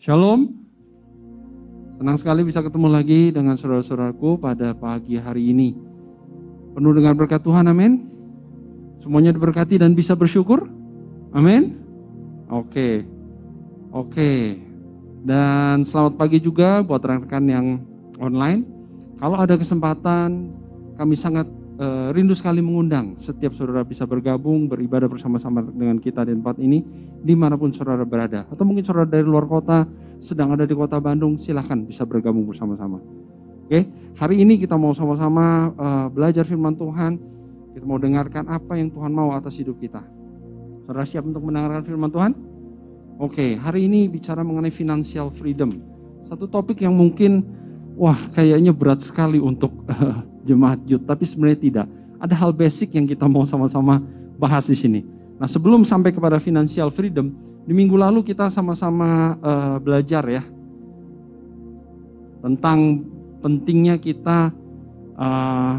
Shalom. 0.00 0.48
Senang 2.00 2.16
sekali 2.16 2.40
bisa 2.40 2.64
ketemu 2.64 2.88
lagi 2.88 3.28
dengan 3.36 3.52
saudara-saudaraku 3.52 4.40
pada 4.40 4.72
pagi 4.72 5.20
hari 5.20 5.52
ini. 5.52 5.76
Penuh 6.72 6.96
dengan 6.96 7.12
berkat 7.12 7.44
Tuhan, 7.44 7.68
amin. 7.68 8.08
Semuanya 8.96 9.28
diberkati 9.36 9.76
dan 9.76 9.92
bisa 9.92 10.16
bersyukur. 10.16 10.64
Amin. 11.36 11.84
Oke. 12.48 13.04
Oke. 13.92 14.56
Dan 15.20 15.84
selamat 15.84 16.16
pagi 16.16 16.40
juga 16.40 16.80
buat 16.80 17.04
rekan-rekan 17.04 17.44
yang 17.44 17.66
online. 18.16 18.64
Kalau 19.20 19.36
ada 19.36 19.60
kesempatan, 19.60 20.48
kami 20.96 21.12
sangat 21.12 21.44
uh, 21.80 22.08
rindu 22.12 22.36
sekali 22.36 22.60
mengundang 22.60 23.16
setiap 23.16 23.56
saudara 23.56 23.82
bisa 23.82 24.04
bergabung 24.04 24.68
beribadah 24.68 25.08
bersama-sama 25.08 25.64
dengan 25.64 25.96
kita 25.96 26.28
di 26.28 26.36
tempat 26.36 26.60
ini 26.60 26.84
di 27.24 27.32
mana 27.32 27.56
pun 27.56 27.72
saudara 27.72 28.04
berada. 28.04 28.44
Atau 28.52 28.68
mungkin 28.68 28.84
saudara 28.84 29.08
dari 29.08 29.24
luar 29.24 29.48
kota 29.48 29.88
sedang 30.20 30.52
ada 30.52 30.68
di 30.68 30.76
kota 30.76 31.00
Bandung 31.00 31.40
silahkan 31.40 31.80
bisa 31.80 32.04
bergabung 32.04 32.44
bersama-sama. 32.44 33.00
Oke 33.64 33.88
hari 34.20 34.44
ini 34.44 34.60
kita 34.60 34.76
mau 34.76 34.92
sama-sama 34.92 35.72
uh, 35.74 36.06
belajar 36.12 36.44
firman 36.44 36.76
Tuhan. 36.76 37.16
Kita 37.70 37.86
mau 37.86 38.02
dengarkan 38.02 38.50
apa 38.50 38.76
yang 38.76 38.92
Tuhan 38.92 39.14
mau 39.14 39.32
atas 39.32 39.56
hidup 39.56 39.80
kita. 39.80 40.02
Saudara 40.84 41.06
siap 41.06 41.24
untuk 41.24 41.40
mendengarkan 41.48 41.86
firman 41.86 42.10
Tuhan? 42.12 42.32
Oke 43.20 43.56
hari 43.56 43.88
ini 43.88 44.10
bicara 44.10 44.44
mengenai 44.44 44.74
financial 44.74 45.32
freedom. 45.32 45.80
Satu 46.26 46.50
topik 46.50 46.82
yang 46.82 46.92
mungkin 46.92 47.46
wah 47.94 48.18
kayaknya 48.34 48.74
berat 48.74 49.04
sekali 49.04 49.38
untuk 49.38 49.86
uh, 49.86 50.24
youth, 50.86 51.04
tapi 51.04 51.26
sebenarnya 51.26 51.60
tidak. 51.60 51.86
Ada 52.20 52.34
hal 52.36 52.52
basic 52.52 52.94
yang 52.96 53.08
kita 53.08 53.24
mau 53.26 53.44
sama-sama 53.48 54.00
bahas 54.36 54.68
di 54.68 54.76
sini. 54.76 55.00
Nah, 55.40 55.48
sebelum 55.48 55.88
sampai 55.88 56.12
kepada 56.12 56.36
financial 56.36 56.92
freedom, 56.92 57.32
di 57.64 57.72
minggu 57.72 57.96
lalu 57.96 58.24
kita 58.24 58.48
sama-sama 58.52 59.36
uh, 59.40 59.76
belajar 59.80 60.24
ya 60.28 60.42
tentang 62.40 63.04
pentingnya 63.40 64.00
kita 64.00 64.52
uh, 65.16 65.74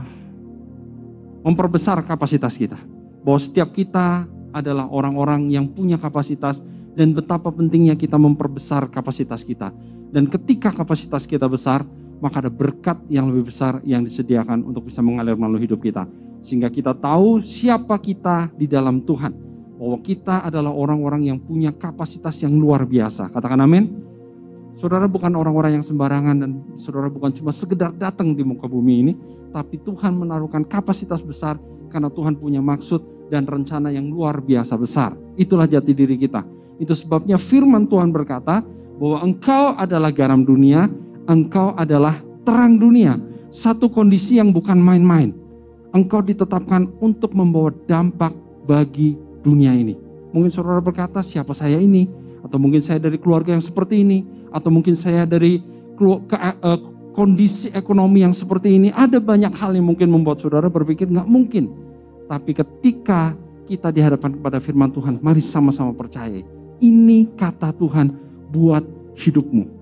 memperbesar 1.41 2.01
kapasitas 2.05 2.57
kita. 2.57 2.77
Bahwa 3.21 3.37
setiap 3.37 3.73
kita 3.73 4.25
adalah 4.49 4.89
orang-orang 4.89 5.49
yang 5.53 5.69
punya 5.69 5.97
kapasitas 6.01 6.61
dan 6.97 7.13
betapa 7.15 7.49
pentingnya 7.53 7.95
kita 7.95 8.17
memperbesar 8.17 8.89
kapasitas 8.89 9.45
kita. 9.45 9.71
Dan 10.11 10.27
ketika 10.27 10.75
kapasitas 10.75 11.23
kita 11.23 11.47
besar, 11.47 11.87
maka 12.21 12.45
ada 12.45 12.51
berkat 12.53 13.01
yang 13.09 13.27
lebih 13.33 13.49
besar 13.49 13.81
yang 13.81 14.05
disediakan 14.05 14.61
untuk 14.61 14.87
bisa 14.87 15.01
mengalir 15.01 15.33
melalui 15.33 15.65
hidup 15.65 15.81
kita. 15.81 16.05
Sehingga 16.45 16.69
kita 16.69 16.93
tahu 16.93 17.41
siapa 17.41 17.97
kita 17.97 18.53
di 18.53 18.69
dalam 18.69 19.01
Tuhan. 19.01 19.49
Bahwa 19.81 19.97
kita 19.97 20.45
adalah 20.45 20.69
orang-orang 20.69 21.33
yang 21.33 21.41
punya 21.41 21.73
kapasitas 21.73 22.37
yang 22.45 22.53
luar 22.53 22.85
biasa. 22.85 23.33
Katakan 23.33 23.65
amin. 23.65 23.89
Saudara 24.77 25.09
bukan 25.09 25.33
orang-orang 25.33 25.81
yang 25.81 25.85
sembarangan 25.85 26.35
dan 26.37 26.51
saudara 26.77 27.09
bukan 27.09 27.33
cuma 27.33 27.49
sekedar 27.49 27.89
datang 27.97 28.37
di 28.37 28.45
muka 28.45 28.69
bumi 28.69 28.93
ini. 29.01 29.13
Tapi 29.49 29.81
Tuhan 29.81 30.13
menaruhkan 30.13 30.61
kapasitas 30.63 31.25
besar 31.25 31.57
karena 31.89 32.13
Tuhan 32.13 32.37
punya 32.37 32.61
maksud 32.61 33.29
dan 33.33 33.49
rencana 33.49 33.89
yang 33.89 34.07
luar 34.07 34.39
biasa 34.39 34.77
besar. 34.77 35.17
Itulah 35.35 35.65
jati 35.65 35.91
diri 35.97 36.15
kita. 36.15 36.45
Itu 36.77 36.93
sebabnya 36.93 37.41
firman 37.41 37.89
Tuhan 37.89 38.13
berkata 38.13 38.61
bahwa 39.01 39.17
engkau 39.25 39.73
adalah 39.75 40.13
garam 40.13 40.45
dunia, 40.45 40.85
engkau 41.27 41.73
adalah 41.77 42.21
terang 42.45 42.77
dunia. 42.77 43.17
Satu 43.51 43.91
kondisi 43.91 44.39
yang 44.39 44.55
bukan 44.55 44.79
main-main. 44.79 45.35
Engkau 45.91 46.23
ditetapkan 46.23 46.87
untuk 47.03 47.35
membawa 47.35 47.75
dampak 47.83 48.31
bagi 48.63 49.19
dunia 49.43 49.75
ini. 49.75 49.97
Mungkin 50.31 50.47
saudara 50.47 50.79
berkata, 50.79 51.19
siapa 51.19 51.51
saya 51.51 51.75
ini? 51.75 52.07
Atau 52.39 52.55
mungkin 52.57 52.79
saya 52.79 53.03
dari 53.03 53.19
keluarga 53.19 53.51
yang 53.51 53.63
seperti 53.63 54.07
ini. 54.07 54.23
Atau 54.55 54.71
mungkin 54.71 54.95
saya 54.95 55.27
dari 55.27 55.59
ke, 55.99 56.05
uh, 56.07 56.79
kondisi 57.11 57.67
ekonomi 57.75 58.23
yang 58.23 58.31
seperti 58.31 58.79
ini. 58.79 58.89
Ada 58.95 59.19
banyak 59.19 59.51
hal 59.51 59.75
yang 59.75 59.91
mungkin 59.91 60.07
membuat 60.07 60.39
saudara 60.39 60.71
berpikir 60.71 61.11
nggak 61.11 61.27
mungkin. 61.27 61.67
Tapi 62.31 62.55
ketika 62.55 63.35
kita 63.67 63.91
dihadapkan 63.91 64.31
kepada 64.39 64.63
firman 64.63 64.95
Tuhan, 64.95 65.19
mari 65.19 65.43
sama-sama 65.43 65.91
percaya. 65.91 66.39
Ini 66.79 67.35
kata 67.35 67.75
Tuhan 67.75 68.15
buat 68.47 68.83
hidupmu. 69.19 69.80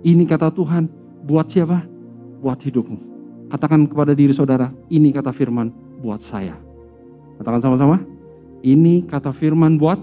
Ini 0.00 0.24
kata 0.24 0.48
Tuhan 0.48 0.88
buat 1.28 1.44
siapa? 1.52 1.84
Buat 2.40 2.64
hidupmu. 2.64 2.98
Katakan 3.52 3.84
kepada 3.84 4.16
diri 4.16 4.32
saudara, 4.32 4.72
ini 4.88 5.12
kata 5.12 5.28
firman 5.28 5.68
buat 6.00 6.24
saya. 6.24 6.56
Katakan 7.36 7.60
sama-sama. 7.60 8.00
Ini 8.64 9.04
kata 9.04 9.36
firman 9.36 9.76
buat 9.76 10.00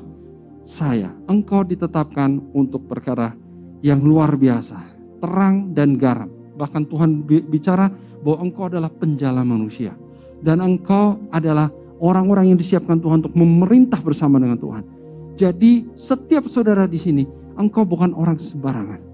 saya. 0.61 1.09
Engkau 1.25 1.65
ditetapkan 1.65 2.37
untuk 2.53 2.85
perkara 2.85 3.33
yang 3.81 4.05
luar 4.05 4.37
biasa. 4.37 4.77
Terang 5.17 5.73
dan 5.73 5.97
garam. 5.97 6.29
Bahkan 6.29 6.85
Tuhan 6.85 7.25
bicara 7.49 7.89
bahwa 8.21 8.45
engkau 8.45 8.69
adalah 8.69 8.93
penjala 8.93 9.41
manusia. 9.41 9.97
Dan 10.45 10.61
engkau 10.61 11.17
adalah 11.33 11.73
orang-orang 11.97 12.53
yang 12.53 12.59
disiapkan 12.61 13.01
Tuhan 13.01 13.25
untuk 13.25 13.33
memerintah 13.33 13.97
bersama 14.05 14.37
dengan 14.37 14.61
Tuhan. 14.61 14.85
Jadi 15.33 15.89
setiap 15.97 16.45
saudara 16.45 16.85
di 16.85 17.01
sini, 17.01 17.25
engkau 17.57 17.81
bukan 17.81 18.13
orang 18.13 18.37
sembarangan 18.37 19.06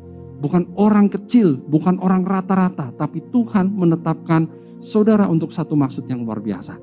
bukan 0.43 0.67
orang 0.75 1.07
kecil, 1.07 1.55
bukan 1.55 2.03
orang 2.03 2.27
rata-rata, 2.27 2.91
tapi 2.99 3.23
Tuhan 3.31 3.71
menetapkan 3.71 4.51
saudara 4.83 5.31
untuk 5.31 5.55
satu 5.55 5.79
maksud 5.79 6.03
yang 6.11 6.27
luar 6.27 6.43
biasa. 6.43 6.75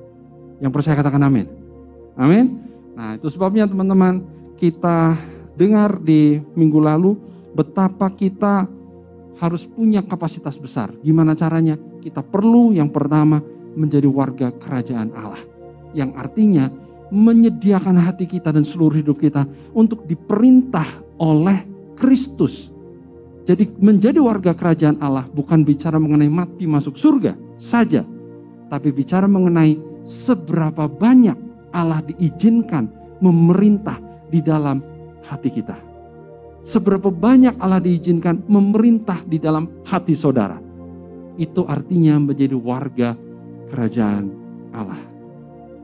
Yang 0.57 0.71
percaya 0.73 0.97
katakan 0.97 1.21
amin. 1.21 1.45
Amin. 2.17 2.57
Nah, 2.97 3.21
itu 3.21 3.29
sebabnya 3.29 3.69
teman-teman 3.69 4.25
kita 4.57 5.13
dengar 5.53 6.01
di 6.01 6.41
minggu 6.57 6.81
lalu 6.81 7.13
betapa 7.53 8.09
kita 8.09 8.65
harus 9.37 9.69
punya 9.69 10.01
kapasitas 10.01 10.57
besar. 10.57 10.97
Gimana 11.05 11.37
caranya? 11.37 11.77
Kita 12.01 12.25
perlu 12.25 12.73
yang 12.73 12.89
pertama 12.89 13.37
menjadi 13.77 14.09
warga 14.09 14.49
kerajaan 14.57 15.13
Allah. 15.13 15.41
Yang 15.93 16.11
artinya 16.17 16.65
menyediakan 17.13 17.97
hati 18.01 18.25
kita 18.25 18.49
dan 18.49 18.65
seluruh 18.65 18.97
hidup 18.97 19.21
kita 19.21 19.45
untuk 19.77 20.09
diperintah 20.09 21.19
oleh 21.21 21.67
Kristus 21.97 22.71
jadi 23.41 23.65
menjadi 23.81 24.21
warga 24.21 24.53
kerajaan 24.53 25.01
Allah 25.01 25.25
bukan 25.25 25.65
bicara 25.65 25.97
mengenai 25.97 26.29
mati 26.29 26.69
masuk 26.69 26.93
surga 26.93 27.33
saja, 27.57 28.05
tapi 28.69 28.93
bicara 28.93 29.25
mengenai 29.25 29.77
seberapa 30.05 30.85
banyak 30.85 31.37
Allah 31.73 32.05
diizinkan 32.05 33.17
memerintah 33.17 33.97
di 34.29 34.39
dalam 34.45 34.77
hati 35.25 35.49
kita. 35.49 35.77
Seberapa 36.61 37.09
banyak 37.09 37.57
Allah 37.57 37.81
diizinkan 37.81 38.45
memerintah 38.45 39.25
di 39.25 39.41
dalam 39.41 39.81
hati 39.89 40.13
saudara. 40.13 40.61
Itu 41.33 41.65
artinya 41.65 42.21
menjadi 42.21 42.53
warga 42.53 43.17
kerajaan 43.73 44.25
Allah. 44.69 45.01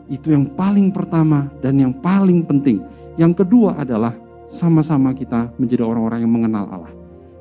Itu 0.08 0.30
yang 0.30 0.54
paling 0.54 0.94
pertama 0.94 1.50
dan 1.66 1.82
yang 1.82 1.98
paling 1.98 2.46
penting. 2.46 2.86
Yang 3.18 3.42
kedua 3.42 3.82
adalah 3.82 4.14
sama-sama 4.46 5.18
kita 5.18 5.52
menjadi 5.58 5.82
orang-orang 5.82 6.22
yang 6.22 6.32
mengenal 6.32 6.66
Allah. 6.70 6.97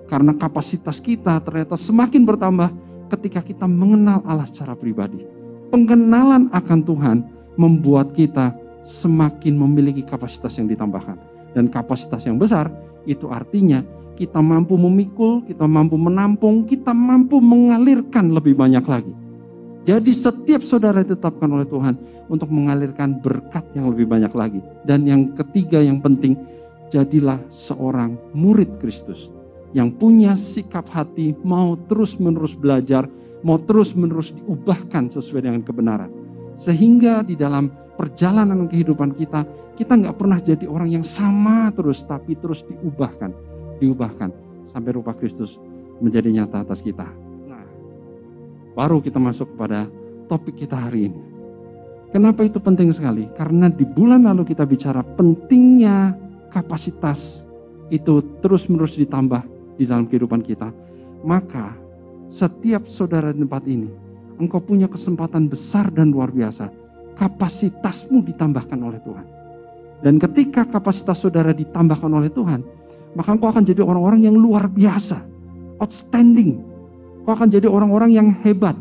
Karena 0.06 0.32
kapasitas 0.38 1.02
kita 1.02 1.42
ternyata 1.42 1.74
semakin 1.74 2.22
bertambah 2.22 2.70
ketika 3.10 3.42
kita 3.42 3.66
mengenal 3.66 4.22
Allah 4.22 4.46
secara 4.46 4.78
pribadi. 4.78 5.22
Pengenalan 5.70 6.46
akan 6.54 6.80
Tuhan 6.86 7.16
membuat 7.58 8.14
kita 8.14 8.54
semakin 8.86 9.58
memiliki 9.58 10.06
kapasitas 10.06 10.54
yang 10.62 10.70
ditambahkan. 10.70 11.18
Dan 11.54 11.66
kapasitas 11.66 12.22
yang 12.22 12.38
besar 12.38 12.70
itu 13.02 13.26
artinya 13.26 13.82
kita 14.14 14.38
mampu 14.38 14.78
memikul, 14.78 15.42
kita 15.42 15.66
mampu 15.66 15.98
menampung, 15.98 16.64
kita 16.64 16.94
mampu 16.94 17.42
mengalirkan 17.42 18.30
lebih 18.30 18.54
banyak 18.54 18.84
lagi. 18.86 19.12
Jadi 19.86 20.10
setiap 20.10 20.66
saudara 20.66 21.02
ditetapkan 21.02 21.46
oleh 21.46 21.66
Tuhan 21.66 21.94
untuk 22.26 22.50
mengalirkan 22.50 23.22
berkat 23.22 23.62
yang 23.74 23.90
lebih 23.90 24.06
banyak 24.06 24.32
lagi. 24.34 24.60
Dan 24.82 25.06
yang 25.06 25.30
ketiga 25.38 25.78
yang 25.78 26.02
penting, 26.02 26.34
jadilah 26.90 27.38
seorang 27.50 28.18
murid 28.34 28.82
Kristus 28.82 29.35
yang 29.76 29.92
punya 29.92 30.32
sikap 30.40 30.88
hati 30.88 31.36
mau 31.44 31.76
terus-menerus 31.76 32.56
belajar, 32.56 33.04
mau 33.44 33.60
terus-menerus 33.60 34.32
diubahkan 34.32 35.12
sesuai 35.12 35.44
dengan 35.44 35.60
kebenaran. 35.60 36.08
Sehingga 36.56 37.20
di 37.20 37.36
dalam 37.36 37.68
perjalanan 38.00 38.64
kehidupan 38.72 39.12
kita, 39.20 39.44
kita 39.76 39.92
nggak 40.00 40.16
pernah 40.16 40.40
jadi 40.40 40.64
orang 40.64 40.96
yang 40.96 41.04
sama 41.04 41.68
terus, 41.76 42.00
tapi 42.08 42.40
terus 42.40 42.64
diubahkan, 42.64 43.36
diubahkan 43.76 44.32
sampai 44.64 44.96
rupa 44.96 45.12
Kristus 45.12 45.60
menjadi 46.00 46.32
nyata 46.32 46.64
atas 46.64 46.80
kita. 46.80 47.04
Nah, 47.44 47.68
baru 48.72 49.04
kita 49.04 49.20
masuk 49.20 49.52
kepada 49.52 49.92
topik 50.24 50.56
kita 50.64 50.88
hari 50.88 51.12
ini. 51.12 51.20
Kenapa 52.16 52.48
itu 52.48 52.56
penting 52.64 52.88
sekali? 52.96 53.28
Karena 53.36 53.68
di 53.68 53.84
bulan 53.84 54.24
lalu 54.24 54.48
kita 54.48 54.64
bicara 54.64 55.04
pentingnya 55.04 56.16
kapasitas 56.48 57.44
itu 57.92 58.24
terus-menerus 58.40 58.96
ditambah 58.96 59.55
di 59.76 59.84
dalam 59.84 60.08
kehidupan 60.08 60.40
kita, 60.40 60.72
maka 61.22 61.76
setiap 62.32 62.88
saudara 62.90 63.30
di 63.30 63.40
tempat 63.44 63.62
ini, 63.68 63.88
engkau 64.40 64.60
punya 64.60 64.90
kesempatan 64.90 65.46
besar 65.46 65.88
dan 65.92 66.10
luar 66.10 66.32
biasa. 66.32 66.68
Kapasitasmu 67.16 68.20
ditambahkan 68.28 68.76
oleh 68.76 69.00
Tuhan. 69.00 69.26
Dan 70.04 70.20
ketika 70.20 70.68
kapasitas 70.68 71.16
saudara 71.16 71.56
ditambahkan 71.56 72.12
oleh 72.12 72.28
Tuhan, 72.28 72.60
maka 73.16 73.32
engkau 73.32 73.48
akan 73.48 73.64
jadi 73.64 73.80
orang-orang 73.80 74.28
yang 74.28 74.36
luar 74.36 74.68
biasa, 74.68 75.24
outstanding. 75.80 76.60
Kau 77.24 77.32
akan 77.32 77.48
jadi 77.48 77.64
orang-orang 77.64 78.12
yang 78.12 78.28
hebat. 78.44 78.76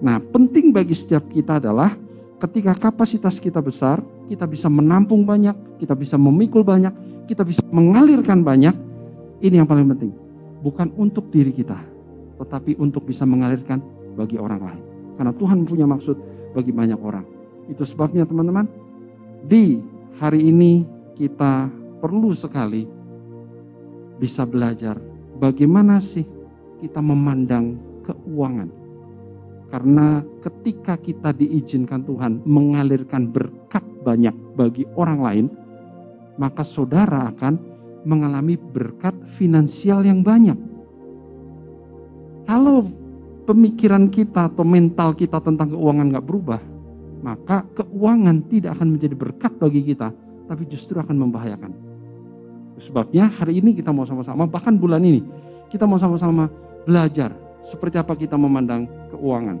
Nah, 0.00 0.22
penting 0.22 0.70
bagi 0.70 0.94
setiap 0.94 1.26
kita 1.28 1.58
adalah 1.58 1.98
ketika 2.40 2.88
kapasitas 2.88 3.42
kita 3.42 3.58
besar, 3.58 4.00
kita 4.30 4.46
bisa 4.46 4.70
menampung 4.70 5.26
banyak, 5.26 5.82
kita 5.82 5.92
bisa 5.98 6.14
memikul 6.14 6.62
banyak, 6.62 6.94
kita 7.26 7.42
bisa 7.42 7.60
mengalirkan 7.68 8.40
banyak. 8.46 8.72
Ini 9.40 9.64
yang 9.64 9.68
paling 9.68 9.88
penting. 9.96 10.12
Bukan 10.60 10.92
untuk 11.00 11.32
diri 11.32 11.56
kita, 11.56 11.80
tetapi 12.36 12.76
untuk 12.76 13.08
bisa 13.08 13.24
mengalirkan 13.24 13.80
bagi 14.12 14.36
orang 14.36 14.60
lain. 14.60 14.82
Karena 15.16 15.32
Tuhan 15.32 15.64
punya 15.64 15.88
maksud 15.88 16.16
bagi 16.52 16.72
banyak 16.72 17.00
orang. 17.00 17.24
Itu 17.72 17.88
sebabnya 17.88 18.28
teman-teman, 18.28 18.68
di 19.48 19.80
hari 20.20 20.52
ini 20.52 20.84
kita 21.16 21.72
perlu 22.04 22.36
sekali 22.36 22.84
bisa 24.20 24.44
belajar 24.44 25.00
bagaimana 25.40 25.96
sih 26.04 26.24
kita 26.84 27.00
memandang 27.00 27.80
keuangan. 28.04 28.68
Karena 29.70 30.20
ketika 30.44 30.98
kita 31.00 31.32
diizinkan 31.32 32.04
Tuhan 32.04 32.44
mengalirkan 32.44 33.30
berkat 33.30 33.86
banyak 34.04 34.34
bagi 34.58 34.84
orang 34.98 35.20
lain, 35.22 35.46
maka 36.36 36.66
saudara 36.66 37.30
akan 37.30 37.69
mengalami 38.04 38.56
berkat 38.56 39.12
finansial 39.36 40.04
yang 40.04 40.24
banyak. 40.24 40.56
Kalau 42.48 42.88
pemikiran 43.46 44.10
kita 44.10 44.50
atau 44.50 44.64
mental 44.66 45.14
kita 45.14 45.38
tentang 45.38 45.74
keuangan 45.74 46.06
nggak 46.10 46.26
berubah, 46.26 46.60
maka 47.20 47.62
keuangan 47.76 48.46
tidak 48.48 48.78
akan 48.78 48.96
menjadi 48.96 49.14
berkat 49.14 49.52
bagi 49.60 49.82
kita, 49.84 50.10
tapi 50.48 50.66
justru 50.66 50.96
akan 50.98 51.16
membahayakan. 51.16 51.72
Sebabnya 52.80 53.28
hari 53.28 53.60
ini 53.60 53.76
kita 53.76 53.92
mau 53.92 54.08
sama-sama, 54.08 54.48
bahkan 54.48 54.72
bulan 54.72 55.04
ini, 55.04 55.20
kita 55.68 55.84
mau 55.84 56.00
sama-sama 56.00 56.48
belajar 56.88 57.36
seperti 57.60 58.00
apa 58.00 58.16
kita 58.16 58.40
memandang 58.40 58.88
keuangan. 59.12 59.60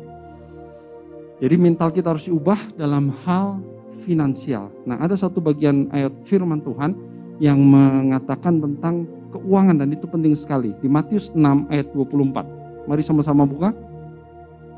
Jadi 1.40 1.56
mental 1.56 1.88
kita 1.92 2.12
harus 2.16 2.28
diubah 2.28 2.76
dalam 2.76 3.12
hal 3.24 3.60
finansial. 4.04 4.72
Nah 4.84 5.00
ada 5.00 5.16
satu 5.16 5.40
bagian 5.40 5.88
ayat 5.92 6.12
firman 6.24 6.60
Tuhan 6.60 7.09
yang 7.40 7.56
mengatakan 7.56 8.60
tentang 8.60 9.08
keuangan 9.32 9.80
dan 9.80 9.88
itu 9.96 10.04
penting 10.04 10.36
sekali. 10.36 10.76
Di 10.76 10.92
Matius 10.92 11.32
6 11.32 11.72
ayat 11.72 11.88
24. 11.96 12.84
Mari 12.84 13.00
sama-sama 13.00 13.48
buka. 13.48 13.72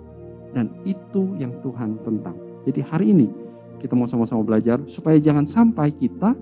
Dan 0.55 0.73
itu 0.87 1.37
yang 1.37 1.53
Tuhan 1.61 2.01
tentang. 2.01 2.33
Jadi 2.65 2.81
hari 2.81 3.13
ini 3.13 3.27
kita 3.77 3.93
mau 3.93 4.09
sama-sama 4.09 4.41
belajar 4.41 4.81
supaya 4.89 5.21
jangan 5.21 5.45
sampai 5.45 5.93
kita 5.93 6.33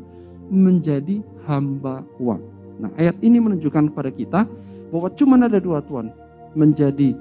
menjadi 0.48 1.20
hamba 1.50 2.06
uang. 2.22 2.55
Nah 2.80 2.92
ayat 3.00 3.16
ini 3.24 3.40
menunjukkan 3.40 3.92
kepada 3.92 4.12
kita 4.12 4.40
bahwa 4.92 5.08
cuma 5.16 5.36
ada 5.40 5.60
dua 5.60 5.80
Tuhan. 5.84 6.12
Menjadi 6.56 7.12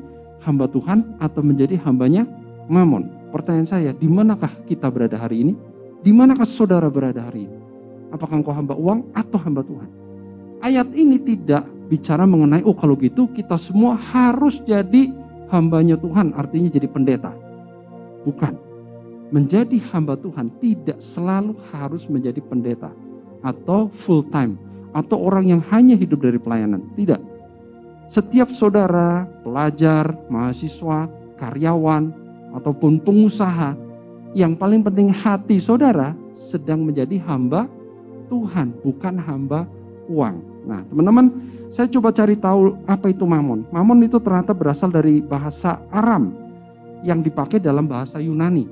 hamba 0.47 0.71
Tuhan 0.71 1.19
atau 1.19 1.43
menjadi 1.43 1.75
hambanya 1.83 2.23
Mamon. 2.65 3.29
Pertanyaan 3.29 3.69
saya, 3.69 3.91
di 3.93 4.07
manakah 4.09 4.49
kita 4.65 4.89
berada 4.89 5.19
hari 5.21 5.45
ini? 5.45 5.55
Di 6.01 6.15
manakah 6.15 6.47
saudara 6.49 6.89
berada 6.89 7.21
hari 7.21 7.45
ini? 7.45 7.59
Apakah 8.15 8.41
engkau 8.41 8.55
hamba 8.55 8.79
uang 8.79 9.11
atau 9.11 9.39
hamba 9.43 9.61
Tuhan? 9.67 9.91
Ayat 10.65 10.89
ini 10.95 11.19
tidak 11.19 11.67
bicara 11.91 12.25
mengenai, 12.25 12.65
oh 12.65 12.73
kalau 12.73 12.97
gitu 12.97 13.29
kita 13.29 13.59
semua 13.59 13.99
harus 13.99 14.63
jadi 14.65 15.13
hambanya 15.53 15.99
Tuhan, 16.01 16.33
artinya 16.33 16.71
jadi 16.73 16.89
pendeta. 16.89 17.35
Bukan. 18.25 18.55
Menjadi 19.35 19.83
hamba 19.91 20.15
Tuhan 20.15 20.47
tidak 20.63 21.03
selalu 21.03 21.59
harus 21.75 22.07
menjadi 22.07 22.39
pendeta 22.39 22.95
atau 23.43 23.91
full 23.91 24.23
time 24.31 24.55
atau 24.95 25.19
orang 25.19 25.51
yang 25.51 25.61
hanya 25.75 25.99
hidup 25.99 26.23
dari 26.23 26.39
pelayanan. 26.39 26.87
Tidak. 26.95 27.21
Setiap 28.07 28.55
saudara, 28.55 29.27
pelajar, 29.43 30.15
mahasiswa, 30.31 31.11
karyawan, 31.35 32.15
ataupun 32.55 33.03
pengusaha, 33.03 33.75
yang 34.39 34.55
paling 34.55 34.87
penting 34.87 35.11
hati 35.11 35.59
saudara 35.59 36.15
sedang 36.31 36.87
menjadi 36.87 37.19
hamba 37.27 37.67
Tuhan, 38.31 38.71
bukan 38.87 39.15
hamba 39.19 39.67
uang. 40.07 40.37
Nah, 40.65 40.81
teman-teman, 40.87 41.27
saya 41.75 41.91
coba 41.91 42.15
cari 42.15 42.39
tahu 42.39 42.79
apa 42.87 43.11
itu 43.11 43.27
mamon. 43.27 43.67
Mamon 43.75 44.07
itu 44.07 44.23
ternyata 44.23 44.55
berasal 44.55 44.95
dari 44.95 45.19
bahasa 45.19 45.83
Aram 45.91 46.31
yang 47.03 47.19
dipakai 47.21 47.59
dalam 47.59 47.85
bahasa 47.85 48.23
Yunani 48.23 48.65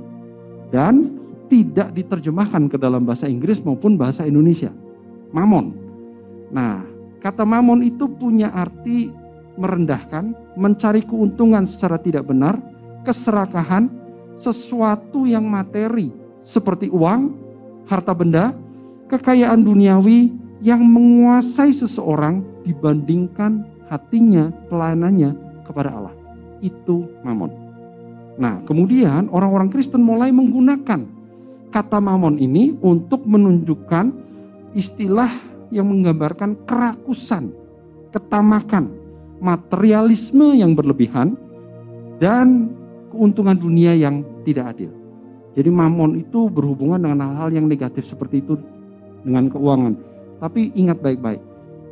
dan 0.70 1.18
tidak 1.50 1.92
diterjemahkan 1.92 2.70
ke 2.72 2.80
dalam 2.80 3.04
bahasa 3.04 3.28
Inggris 3.28 3.60
maupun 3.60 3.98
bahasa 3.98 4.24
Indonesia. 4.24 4.72
Mamon 5.34 5.81
Nah, 6.52 6.84
kata 7.18 7.48
mamon 7.48 7.80
itu 7.80 8.06
punya 8.12 8.52
arti 8.52 9.08
merendahkan, 9.56 10.56
mencari 10.56 11.04
keuntungan 11.04 11.64
secara 11.64 11.96
tidak 11.96 12.28
benar, 12.28 12.60
keserakahan, 13.08 13.88
sesuatu 14.36 15.24
yang 15.28 15.44
materi 15.44 16.12
seperti 16.40 16.88
uang, 16.92 17.32
harta 17.88 18.12
benda, 18.12 18.52
kekayaan 19.08 19.60
duniawi 19.64 20.32
yang 20.64 20.80
menguasai 20.84 21.74
seseorang 21.74 22.44
dibandingkan 22.64 23.66
hatinya, 23.90 24.48
pelayanannya 24.70 25.36
kepada 25.66 25.90
Allah. 25.92 26.14
Itu 26.62 27.10
mamon. 27.26 27.50
Nah, 28.40 28.64
kemudian 28.64 29.28
orang-orang 29.28 29.68
Kristen 29.68 30.00
mulai 30.00 30.32
menggunakan 30.32 31.04
kata 31.68 31.98
mamon 32.00 32.40
ini 32.40 32.72
untuk 32.80 33.28
menunjukkan 33.28 34.12
istilah 34.72 35.51
yang 35.72 35.88
menggambarkan 35.88 36.68
kerakusan, 36.68 37.50
ketamakan, 38.12 38.92
materialisme 39.40 40.54
yang 40.54 40.76
berlebihan, 40.76 41.34
dan 42.20 42.70
keuntungan 43.10 43.56
dunia 43.56 43.96
yang 43.96 44.22
tidak 44.44 44.76
adil. 44.76 44.92
Jadi 45.52 45.68
mamon 45.68 46.20
itu 46.20 46.48
berhubungan 46.48 47.00
dengan 47.00 47.32
hal-hal 47.32 47.50
yang 47.52 47.66
negatif 47.68 48.08
seperti 48.08 48.40
itu 48.40 48.56
dengan 49.24 49.48
keuangan. 49.52 49.94
Tapi 50.38 50.72
ingat 50.76 51.00
baik-baik, 51.00 51.40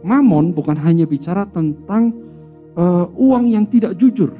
mamon 0.04 0.52
bukan 0.52 0.76
hanya 0.80 1.08
bicara 1.08 1.48
tentang 1.48 2.12
uh, 2.76 3.08
uang 3.16 3.44
yang 3.48 3.64
tidak 3.68 3.96
jujur, 3.96 4.32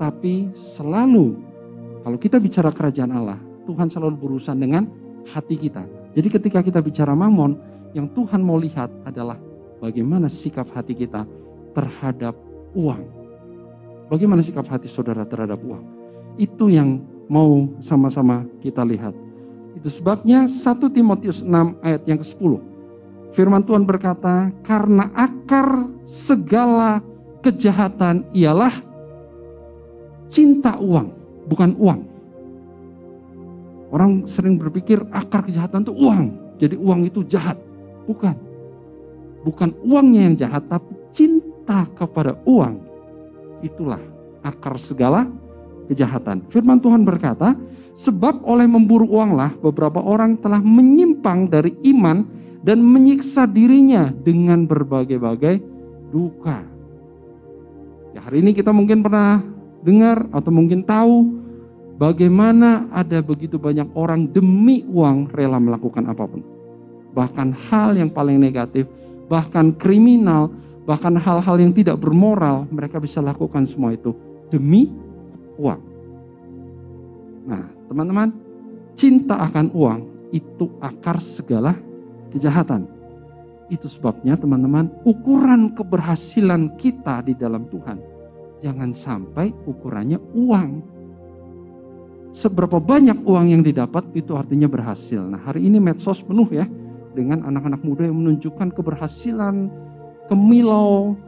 tapi 0.00 0.50
selalu 0.56 1.50
kalau 2.00 2.16
kita 2.16 2.40
bicara 2.40 2.72
kerajaan 2.72 3.12
Allah, 3.12 3.38
Tuhan 3.68 3.92
selalu 3.92 4.16
berurusan 4.16 4.56
dengan 4.56 4.88
hati 5.28 5.60
kita. 5.60 5.84
Jadi 6.16 6.28
ketika 6.32 6.64
kita 6.64 6.80
bicara 6.80 7.12
mamon, 7.12 7.54
yang 7.96 8.06
Tuhan 8.10 8.40
mau 8.42 8.58
lihat 8.58 8.90
adalah 9.02 9.38
bagaimana 9.82 10.30
sikap 10.30 10.70
hati 10.70 10.94
kita 10.94 11.26
terhadap 11.74 12.34
uang. 12.74 13.02
Bagaimana 14.10 14.42
sikap 14.42 14.66
hati 14.66 14.90
saudara 14.90 15.22
terhadap 15.26 15.58
uang. 15.62 15.84
Itu 16.38 16.66
yang 16.70 17.02
mau 17.30 17.70
sama-sama 17.78 18.42
kita 18.58 18.82
lihat. 18.82 19.14
Itu 19.78 19.86
sebabnya 19.86 20.50
1 20.50 20.90
Timotius 20.90 21.46
6 21.46 21.78
ayat 21.78 22.02
yang 22.06 22.18
ke-10. 22.18 22.52
Firman 23.30 23.62
Tuhan 23.62 23.86
berkata, 23.86 24.50
karena 24.66 25.14
akar 25.14 25.86
segala 26.02 26.98
kejahatan 27.46 28.26
ialah 28.34 28.74
cinta 30.26 30.74
uang, 30.82 31.14
bukan 31.46 31.70
uang. 31.78 32.00
Orang 33.94 34.26
sering 34.26 34.58
berpikir 34.58 34.98
akar 35.14 35.46
kejahatan 35.46 35.86
itu 35.86 35.94
uang, 35.94 36.22
jadi 36.58 36.74
uang 36.74 37.06
itu 37.06 37.22
jahat. 37.26 37.69
Bukan. 38.10 38.34
Bukan 39.46 39.70
uangnya 39.86 40.20
yang 40.26 40.34
jahat, 40.34 40.66
tapi 40.66 40.90
cinta 41.14 41.86
kepada 41.94 42.34
uang. 42.42 42.82
Itulah 43.62 44.02
akar 44.42 44.74
segala 44.82 45.30
kejahatan. 45.86 46.42
Firman 46.50 46.82
Tuhan 46.82 47.06
berkata, 47.06 47.54
sebab 47.94 48.42
oleh 48.42 48.66
memburu 48.66 49.06
uanglah 49.06 49.54
beberapa 49.62 50.02
orang 50.02 50.34
telah 50.42 50.58
menyimpang 50.58 51.46
dari 51.46 51.78
iman 51.94 52.26
dan 52.66 52.82
menyiksa 52.82 53.46
dirinya 53.46 54.10
dengan 54.10 54.66
berbagai-bagai 54.66 55.62
duka. 56.10 56.66
Ya, 58.10 58.20
hari 58.26 58.42
ini 58.42 58.50
kita 58.52 58.74
mungkin 58.74 59.06
pernah 59.06 59.40
dengar 59.86 60.26
atau 60.34 60.50
mungkin 60.52 60.82
tahu 60.84 61.40
bagaimana 61.96 62.90
ada 62.92 63.22
begitu 63.24 63.56
banyak 63.56 63.88
orang 63.96 64.28
demi 64.28 64.84
uang 64.88 65.30
rela 65.30 65.56
melakukan 65.56 66.04
apa 66.10 66.24
pun 66.26 66.40
bahkan 67.12 67.50
hal 67.50 67.96
yang 67.98 68.10
paling 68.10 68.38
negatif, 68.38 68.86
bahkan 69.26 69.74
kriminal, 69.74 70.50
bahkan 70.84 71.14
hal-hal 71.18 71.56
yang 71.58 71.72
tidak 71.74 71.98
bermoral, 71.98 72.66
mereka 72.70 72.98
bisa 72.98 73.18
lakukan 73.22 73.66
semua 73.66 73.94
itu 73.94 74.14
demi 74.50 74.90
uang. 75.58 75.80
Nah, 77.46 77.64
teman-teman, 77.90 78.28
cinta 78.94 79.38
akan 79.42 79.70
uang 79.74 80.00
itu 80.30 80.70
akar 80.78 81.18
segala 81.18 81.74
kejahatan. 82.30 82.86
Itu 83.70 83.86
sebabnya 83.86 84.34
teman-teman, 84.34 84.90
ukuran 85.06 85.74
keberhasilan 85.74 86.74
kita 86.74 87.22
di 87.22 87.38
dalam 87.38 87.70
Tuhan 87.70 88.20
jangan 88.60 88.92
sampai 88.92 89.50
ukurannya 89.64 90.20
uang. 90.36 90.70
Seberapa 92.30 92.78
banyak 92.78 93.26
uang 93.26 93.46
yang 93.50 93.62
didapat 93.64 94.14
itu 94.14 94.38
artinya 94.38 94.70
berhasil. 94.70 95.18
Nah, 95.18 95.42
hari 95.42 95.66
ini 95.66 95.82
medsos 95.82 96.22
penuh 96.22 96.46
ya 96.54 96.68
dengan 97.14 97.42
anak-anak 97.46 97.82
muda 97.82 98.06
yang 98.06 98.18
menunjukkan 98.18 98.70
keberhasilan 98.74 99.70
kemilau 100.30 101.18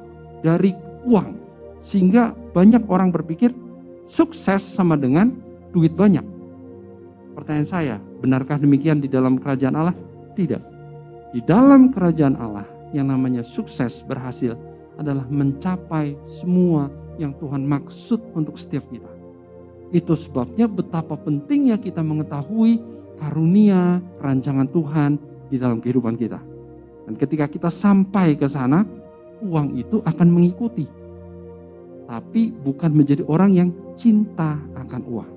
dari 0.40 0.74
uang. 1.06 1.38
Sehingga 1.82 2.30
banyak 2.54 2.86
orang 2.86 3.10
berpikir 3.10 3.50
sukses 4.06 4.62
sama 4.62 4.94
dengan 4.94 5.34
duit 5.74 5.94
banyak. 5.94 6.22
Pertanyaan 7.34 7.68
saya, 7.68 7.96
benarkah 8.22 8.60
demikian 8.60 9.02
di 9.02 9.08
dalam 9.08 9.40
kerajaan 9.40 9.74
Allah? 9.74 9.96
Tidak. 10.36 10.62
Di 11.32 11.40
dalam 11.42 11.90
kerajaan 11.90 12.36
Allah 12.36 12.68
yang 12.92 13.08
namanya 13.08 13.40
sukses 13.40 14.04
berhasil 14.04 14.52
adalah 15.00 15.24
mencapai 15.26 16.14
semua 16.28 16.92
yang 17.16 17.32
Tuhan 17.40 17.64
maksud 17.64 18.20
untuk 18.36 18.60
setiap 18.60 18.84
kita. 18.92 19.08
Itu 19.92 20.12
sebabnya 20.16 20.68
betapa 20.68 21.16
pentingnya 21.16 21.80
kita 21.80 22.04
mengetahui 22.04 22.80
karunia, 23.16 24.00
rancangan 24.20 24.68
Tuhan 24.68 25.12
di 25.52 25.60
dalam 25.60 25.84
kehidupan 25.84 26.16
kita. 26.16 26.40
Dan 27.04 27.14
ketika 27.20 27.44
kita 27.44 27.68
sampai 27.68 28.32
ke 28.40 28.48
sana, 28.48 28.88
uang 29.44 29.76
itu 29.76 30.00
akan 30.00 30.28
mengikuti. 30.32 30.88
Tapi 32.08 32.48
bukan 32.48 32.90
menjadi 32.96 33.20
orang 33.28 33.52
yang 33.52 33.68
cinta 34.00 34.56
akan 34.72 35.00
uang. 35.04 35.30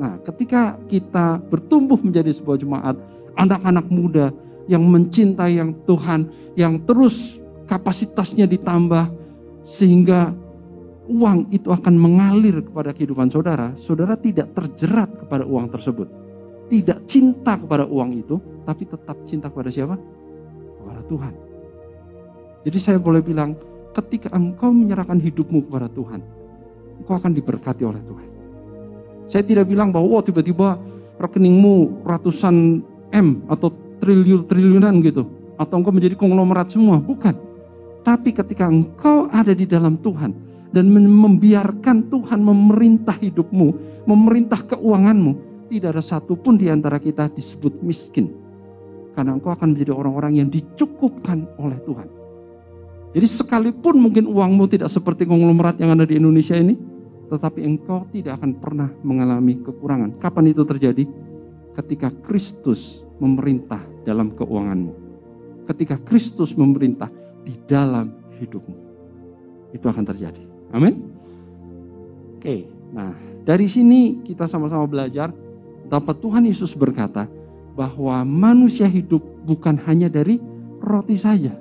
Nah, 0.00 0.16
ketika 0.24 0.80
kita 0.88 1.36
bertumbuh 1.52 2.00
menjadi 2.00 2.32
sebuah 2.32 2.56
jemaat, 2.56 2.96
anak-anak 3.36 3.86
muda 3.92 4.32
yang 4.70 4.80
mencintai 4.88 5.60
yang 5.60 5.76
Tuhan, 5.84 6.32
yang 6.56 6.80
terus 6.88 7.36
kapasitasnya 7.68 8.48
ditambah, 8.48 9.10
sehingga 9.68 10.32
uang 11.08 11.52
itu 11.52 11.68
akan 11.68 11.94
mengalir 11.98 12.64
kepada 12.64 12.94
kehidupan 12.94 13.28
saudara, 13.28 13.74
saudara 13.76 14.14
tidak 14.16 14.54
terjerat 14.54 15.08
kepada 15.24 15.44
uang 15.44 15.66
tersebut 15.72 16.27
tidak 16.68 17.04
cinta 17.08 17.56
kepada 17.56 17.88
uang 17.88 18.10
itu, 18.20 18.36
tapi 18.68 18.84
tetap 18.84 19.16
cinta 19.24 19.48
kepada 19.48 19.72
siapa? 19.72 19.96
Kepada 20.78 21.00
Tuhan. 21.08 21.34
Jadi 22.68 22.78
saya 22.78 22.98
boleh 23.00 23.24
bilang, 23.24 23.56
ketika 23.96 24.28
engkau 24.36 24.68
menyerahkan 24.70 25.16
hidupmu 25.16 25.66
kepada 25.66 25.88
Tuhan, 25.88 26.20
engkau 27.00 27.14
akan 27.16 27.32
diberkati 27.32 27.82
oleh 27.88 28.02
Tuhan. 28.04 28.26
Saya 29.28 29.44
tidak 29.44 29.68
bilang 29.68 29.92
bahwa 29.92 30.20
oh, 30.20 30.22
tiba-tiba 30.24 30.76
rekeningmu 31.20 32.04
ratusan 32.04 32.80
M 33.12 33.28
atau 33.48 33.72
triliun-triliunan 34.00 34.94
gitu. 35.04 35.24
Atau 35.58 35.80
engkau 35.80 35.92
menjadi 35.92 36.14
konglomerat 36.14 36.72
semua. 36.72 37.00
Bukan. 37.02 37.34
Tapi 38.06 38.32
ketika 38.32 38.70
engkau 38.70 39.28
ada 39.28 39.52
di 39.52 39.68
dalam 39.68 40.00
Tuhan 40.00 40.32
dan 40.72 40.88
membiarkan 40.92 42.08
Tuhan 42.08 42.40
memerintah 42.40 43.16
hidupmu, 43.20 43.68
memerintah 44.08 44.64
keuanganmu, 44.64 45.47
tidak 45.68 45.94
ada 45.94 46.02
satupun 46.02 46.56
di 46.56 46.72
antara 46.72 46.96
kita 46.98 47.28
disebut 47.28 47.84
miskin. 47.84 48.32
Karena 49.12 49.36
engkau 49.36 49.52
akan 49.52 49.76
menjadi 49.76 49.92
orang-orang 49.92 50.40
yang 50.40 50.48
dicukupkan 50.48 51.44
oleh 51.60 51.78
Tuhan. 51.84 52.08
Jadi 53.12 53.26
sekalipun 53.26 54.00
mungkin 54.00 54.24
uangmu 54.28 54.68
tidak 54.68 54.92
seperti 54.92 55.24
konglomerat 55.24 55.80
yang 55.80 55.96
ada 55.96 56.04
di 56.04 56.20
Indonesia 56.20 56.54
ini, 56.54 56.76
tetapi 57.28 57.64
engkau 57.64 58.08
tidak 58.12 58.40
akan 58.40 58.56
pernah 58.60 58.88
mengalami 59.04 59.60
kekurangan. 59.60 60.16
Kapan 60.20 60.52
itu 60.52 60.62
terjadi? 60.64 61.04
Ketika 61.76 62.10
Kristus 62.24 63.06
memerintah 63.22 63.80
dalam 64.02 64.34
keuanganmu. 64.34 64.92
Ketika 65.68 66.00
Kristus 66.00 66.56
memerintah 66.56 67.10
di 67.44 67.54
dalam 67.68 68.12
hidupmu. 68.38 68.76
Itu 69.74 69.86
akan 69.88 70.04
terjadi. 70.04 70.42
Amin. 70.72 70.94
Oke, 72.38 72.70
nah 72.94 73.12
dari 73.42 73.66
sini 73.66 74.20
kita 74.22 74.46
sama-sama 74.46 74.86
belajar 74.86 75.32
Dapat 75.88 76.20
Tuhan 76.20 76.44
Yesus 76.44 76.76
berkata 76.76 77.24
bahwa 77.72 78.20
manusia 78.28 78.84
hidup 78.84 79.24
bukan 79.48 79.80
hanya 79.88 80.12
dari 80.12 80.36
roti 80.84 81.16
saja. 81.16 81.56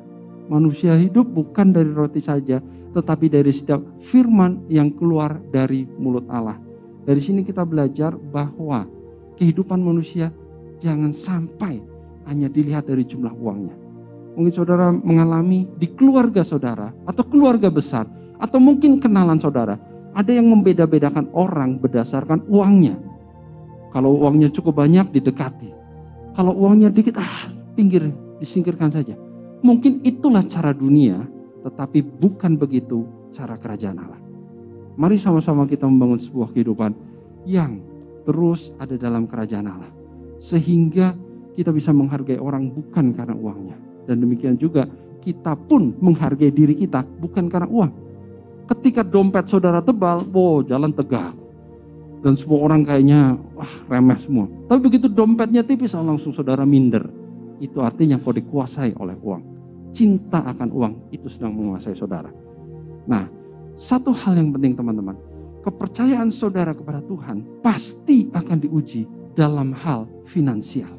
Manusia 0.48 0.96
hidup 0.96 1.28
bukan 1.32 1.72
dari 1.72 1.92
roti 1.92 2.20
saja, 2.20 2.60
tetapi 2.92 3.32
dari 3.32 3.52
setiap 3.52 3.84
firman 4.00 4.68
yang 4.68 4.92
keluar 4.96 5.40
dari 5.52 5.88
mulut 6.00 6.28
Allah. 6.28 6.60
Dari 7.08 7.22
sini 7.24 7.48
kita 7.48 7.64
belajar 7.64 8.16
bahwa 8.20 8.84
kehidupan 9.40 9.80
manusia 9.80 10.32
jangan 10.84 11.16
sampai 11.16 11.80
hanya 12.28 12.52
dilihat 12.52 12.92
dari 12.92 13.08
jumlah 13.08 13.32
uangnya. 13.32 13.76
Mungkin 14.36 14.54
saudara 14.54 14.92
mengalami 14.92 15.66
di 15.80 15.88
keluarga 15.96 16.44
saudara 16.44 16.92
atau 17.08 17.24
keluarga 17.24 17.72
besar 17.72 18.06
atau 18.38 18.60
mungkin 18.60 19.00
kenalan 19.00 19.40
saudara. 19.40 19.80
Ada 20.18 20.34
yang 20.42 20.50
membeda-bedakan 20.50 21.30
orang 21.32 21.78
berdasarkan 21.78 22.44
uangnya. 22.50 22.98
Kalau 23.92 24.20
uangnya 24.20 24.52
cukup 24.52 24.84
banyak 24.84 25.10
didekati. 25.16 25.72
Kalau 26.36 26.54
uangnya 26.54 26.94
dikit, 26.94 27.18
ah 27.18 27.50
pinggir, 27.74 28.14
disingkirkan 28.38 28.94
saja. 28.94 29.18
Mungkin 29.66 30.06
itulah 30.06 30.46
cara 30.46 30.70
dunia, 30.70 31.26
tetapi 31.66 32.06
bukan 32.06 32.60
begitu 32.60 33.08
cara 33.34 33.58
kerajaan 33.58 33.98
Allah. 33.98 34.22
Mari 34.98 35.18
sama-sama 35.18 35.66
kita 35.66 35.86
membangun 35.86 36.18
sebuah 36.18 36.54
kehidupan 36.54 36.94
yang 37.46 37.82
terus 38.26 38.74
ada 38.78 38.98
dalam 38.98 39.26
kerajaan 39.26 39.66
Allah. 39.66 39.92
Sehingga 40.38 41.18
kita 41.58 41.74
bisa 41.74 41.90
menghargai 41.90 42.38
orang 42.38 42.70
bukan 42.70 43.14
karena 43.18 43.34
uangnya. 43.34 43.78
Dan 44.06 44.22
demikian 44.22 44.58
juga 44.62 44.86
kita 45.26 45.58
pun 45.58 45.98
menghargai 45.98 46.54
diri 46.54 46.78
kita 46.78 47.02
bukan 47.02 47.50
karena 47.50 47.66
uang. 47.66 47.92
Ketika 48.68 49.02
dompet 49.02 49.48
saudara 49.50 49.82
tebal, 49.82 50.22
wow 50.28 50.62
jalan 50.62 50.92
tegak 50.94 51.47
dan 52.22 52.34
semua 52.34 52.60
orang 52.66 52.82
kayaknya 52.82 53.38
wah 53.54 53.74
remeh 53.88 54.18
semua. 54.18 54.46
Tapi 54.70 54.80
begitu 54.82 55.08
dompetnya 55.10 55.62
tipis 55.62 55.94
langsung 55.94 56.34
saudara 56.34 56.66
minder. 56.66 57.06
Itu 57.58 57.82
artinya 57.82 58.22
kau 58.22 58.34
dikuasai 58.34 58.98
oleh 58.98 59.18
uang. 59.18 59.44
Cinta 59.94 60.46
akan 60.46 60.70
uang 60.70 60.94
itu 61.14 61.26
sedang 61.30 61.58
menguasai 61.58 61.98
saudara. 61.98 62.30
Nah, 63.10 63.26
satu 63.74 64.14
hal 64.14 64.38
yang 64.38 64.54
penting 64.54 64.78
teman-teman. 64.78 65.18
Kepercayaan 65.66 66.30
saudara 66.32 66.72
kepada 66.72 67.04
Tuhan 67.04 67.62
pasti 67.66 68.30
akan 68.32 68.58
diuji 68.62 69.04
dalam 69.36 69.74
hal 69.76 70.08
finansial. 70.26 70.90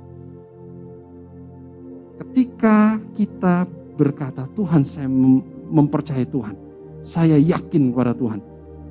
Ketika 2.18 2.98
kita 3.14 3.66
berkata, 3.98 4.46
Tuhan 4.54 4.82
saya 4.86 5.10
mempercayai 5.70 6.26
Tuhan. 6.26 6.56
saya 6.98 7.38
yakin 7.38 7.94
kepada 7.94 8.12
Tuhan. 8.12 8.42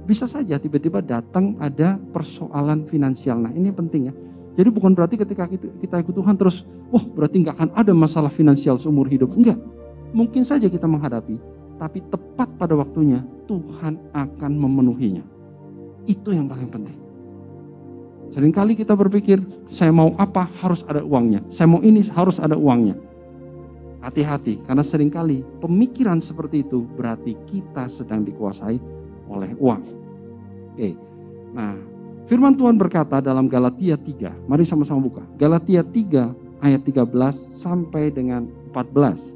Bisa 0.07 0.23
saja 0.23 0.55
tiba-tiba 0.55 1.03
datang 1.03 1.59
ada 1.59 1.99
persoalan 1.99 2.87
finansial. 2.87 3.43
Nah 3.43 3.51
ini 3.51 3.75
penting 3.75 4.07
ya. 4.07 4.13
Jadi 4.55 4.69
bukan 4.71 4.95
berarti 4.95 5.19
ketika 5.19 5.45
kita 5.51 5.99
ikut 5.99 6.15
Tuhan 6.15 6.39
terus, 6.39 6.63
wah 6.89 7.03
berarti 7.03 7.43
nggak 7.43 7.55
akan 7.59 7.69
ada 7.75 7.91
masalah 7.91 8.31
finansial 8.31 8.79
seumur 8.79 9.05
hidup. 9.11 9.35
Enggak. 9.35 9.59
Mungkin 10.15 10.47
saja 10.47 10.71
kita 10.71 10.87
menghadapi, 10.87 11.35
tapi 11.75 11.99
tepat 12.07 12.47
pada 12.55 12.73
waktunya 12.79 13.21
Tuhan 13.45 13.99
akan 14.15 14.51
memenuhinya. 14.55 15.21
Itu 16.07 16.31
yang 16.31 16.47
paling 16.47 16.71
penting. 16.71 16.97
Seringkali 18.31 18.79
kita 18.79 18.95
berpikir, 18.95 19.43
saya 19.67 19.91
mau 19.91 20.15
apa 20.15 20.47
harus 20.63 20.87
ada 20.87 21.03
uangnya. 21.03 21.43
Saya 21.51 21.67
mau 21.67 21.83
ini 21.83 21.99
harus 22.07 22.39
ada 22.39 22.55
uangnya. 22.55 22.95
Hati-hati, 23.99 24.63
karena 24.63 24.83
sering 24.87 25.11
kali 25.11 25.43
pemikiran 25.59 26.23
seperti 26.23 26.63
itu 26.63 26.87
berarti 26.95 27.35
kita 27.43 27.91
sedang 27.91 28.23
dikuasai 28.23 28.79
oleh 29.27 29.51
uang. 29.59 29.81
Oke, 30.73 30.89
nah 31.53 31.75
firman 32.27 32.53
Tuhan 32.55 32.75
berkata 32.75 33.21
dalam 33.23 33.47
Galatia 33.47 33.99
3, 33.99 34.47
mari 34.47 34.63
sama-sama 34.63 35.03
buka. 35.03 35.23
Galatia 35.35 35.83
3 35.83 36.63
ayat 36.63 36.81
13 36.83 37.53
sampai 37.53 38.09
dengan 38.09 38.47
14. 38.73 39.35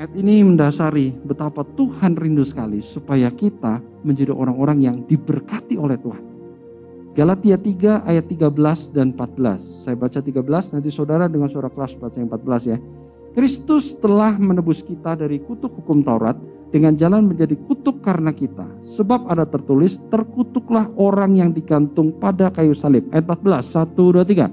Ayat 0.00 0.12
ini 0.16 0.40
mendasari 0.40 1.12
betapa 1.12 1.60
Tuhan 1.76 2.16
rindu 2.16 2.40
sekali 2.40 2.80
supaya 2.80 3.28
kita 3.28 3.84
menjadi 4.00 4.32
orang-orang 4.32 4.78
yang 4.80 4.96
diberkati 5.04 5.76
oleh 5.76 6.00
Tuhan. 6.00 6.24
Galatia 7.10 7.58
3 7.58 8.06
ayat 8.06 8.24
13 8.24 8.96
dan 8.96 9.12
14. 9.12 9.84
Saya 9.84 9.98
baca 9.98 10.22
13, 10.22 10.72
nanti 10.72 10.88
saudara 10.88 11.26
dengan 11.28 11.50
suara 11.50 11.68
kelas 11.68 11.98
baca 11.98 12.16
yang 12.16 12.30
14 12.30 12.70
ya. 12.70 12.78
Kristus 13.30 13.94
telah 13.94 14.34
menebus 14.34 14.82
kita 14.82 15.14
dari 15.14 15.38
kutuk 15.38 15.70
hukum 15.78 16.02
Taurat 16.02 16.34
dengan 16.74 16.98
jalan 16.98 17.30
menjadi 17.30 17.54
kutuk 17.62 18.02
karena 18.02 18.34
kita. 18.34 18.66
Sebab 18.82 19.30
ada 19.30 19.46
tertulis, 19.46 20.02
terkutuklah 20.10 20.90
orang 20.98 21.38
yang 21.38 21.50
digantung 21.54 22.10
pada 22.18 22.50
kayu 22.50 22.74
salib. 22.74 23.06
Ayat 23.14 23.30
14, 23.30 23.86
1, 23.86 23.94
2, 23.94 24.26
3. 24.26 24.50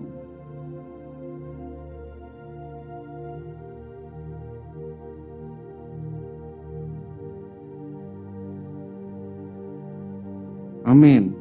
Amin. 10.88 11.34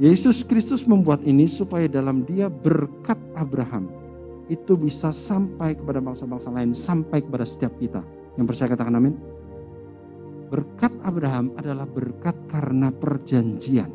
Yesus 0.00 0.40
Kristus 0.40 0.88
membuat 0.88 1.20
ini 1.22 1.44
supaya 1.46 1.84
dalam 1.86 2.24
dia 2.26 2.50
berkat 2.50 3.18
Abraham 3.36 4.07
itu 4.48 4.74
bisa 4.80 5.12
sampai 5.12 5.76
kepada 5.76 6.00
bangsa-bangsa 6.00 6.48
lain, 6.48 6.72
sampai 6.72 7.20
kepada 7.20 7.44
setiap 7.44 7.76
kita. 7.76 8.00
Yang 8.40 8.46
percaya 8.48 8.68
katakan 8.72 8.96
amin. 8.96 9.14
Berkat 10.48 10.92
Abraham 11.04 11.52
adalah 11.60 11.84
berkat 11.84 12.36
karena 12.48 12.88
perjanjian. 12.88 13.92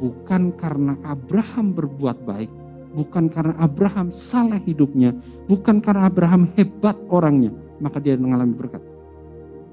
Bukan 0.00 0.56
karena 0.56 0.96
Abraham 1.04 1.76
berbuat 1.76 2.24
baik, 2.24 2.50
bukan 2.96 3.28
karena 3.28 3.54
Abraham 3.60 4.08
salah 4.08 4.58
hidupnya, 4.64 5.12
bukan 5.44 5.84
karena 5.84 6.08
Abraham 6.08 6.48
hebat 6.56 6.96
orangnya, 7.12 7.52
maka 7.78 8.00
dia 8.00 8.16
mengalami 8.16 8.56
berkat. 8.56 8.80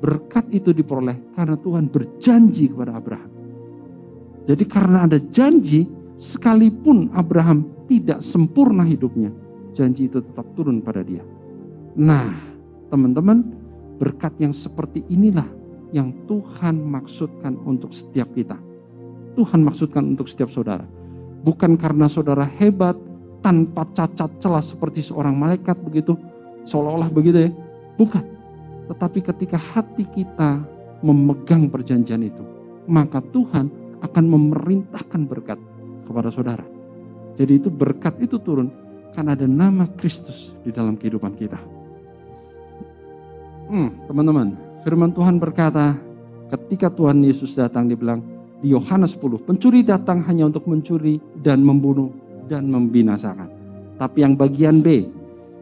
Berkat 0.04 0.52
itu 0.52 0.76
diperoleh 0.76 1.32
karena 1.38 1.56
Tuhan 1.56 1.88
berjanji 1.88 2.68
kepada 2.68 2.98
Abraham. 3.00 3.32
Jadi 4.50 4.64
karena 4.66 5.06
ada 5.06 5.22
janji, 5.22 5.86
sekalipun 6.18 7.14
Abraham 7.14 7.86
tidak 7.86 8.20
sempurna 8.26 8.82
hidupnya, 8.84 9.30
janji 9.76 10.08
itu 10.08 10.20
tetap 10.20 10.46
turun 10.56 10.84
pada 10.84 11.02
dia. 11.04 11.24
Nah, 11.98 12.32
teman-teman, 12.88 13.44
berkat 14.00 14.34
yang 14.40 14.56
seperti 14.56 15.04
inilah 15.12 15.48
yang 15.92 16.12
Tuhan 16.26 16.80
maksudkan 16.80 17.60
untuk 17.68 17.92
setiap 17.92 18.32
kita. 18.32 18.56
Tuhan 19.36 19.64
maksudkan 19.64 20.04
untuk 20.16 20.28
setiap 20.28 20.52
saudara. 20.52 20.84
Bukan 21.42 21.76
karena 21.76 22.08
saudara 22.08 22.48
hebat, 22.48 22.96
tanpa 23.42 23.88
cacat 23.92 24.30
celah 24.40 24.62
seperti 24.64 25.02
seorang 25.02 25.34
malaikat 25.34 25.76
begitu, 25.82 26.16
seolah-olah 26.64 27.10
begitu 27.10 27.50
ya. 27.50 27.52
Bukan. 27.98 28.24
Tetapi 28.92 29.20
ketika 29.24 29.58
hati 29.58 30.06
kita 30.06 30.62
memegang 31.02 31.68
perjanjian 31.68 32.22
itu, 32.22 32.44
maka 32.86 33.20
Tuhan 33.34 33.72
akan 34.02 34.26
memerintahkan 34.26 35.22
berkat 35.26 35.60
kepada 36.06 36.30
saudara. 36.30 36.66
Jadi 37.40 37.54
itu 37.58 37.70
berkat 37.72 38.20
itu 38.22 38.38
turun 38.38 38.70
karena 39.12 39.36
ada 39.36 39.48
nama 39.48 39.88
Kristus 39.96 40.56
di 40.64 40.72
dalam 40.72 40.96
kehidupan 40.96 41.34
kita. 41.36 41.60
Hmm, 43.72 44.04
teman-teman, 44.08 44.56
firman 44.84 45.12
Tuhan 45.16 45.40
berkata, 45.40 45.96
ketika 46.52 46.92
Tuhan 46.92 47.24
Yesus 47.24 47.56
datang 47.56 47.88
dibilang 47.88 48.20
di 48.60 48.76
Yohanes 48.76 49.16
10, 49.16 49.40
pencuri 49.48 49.82
datang 49.88 50.20
hanya 50.28 50.52
untuk 50.52 50.68
mencuri 50.68 51.24
dan 51.40 51.64
membunuh 51.64 52.12
dan 52.52 52.68
membinasakan. 52.68 53.48
Tapi 53.96 54.18
yang 54.28 54.36
bagian 54.36 54.84
B, 54.84 55.08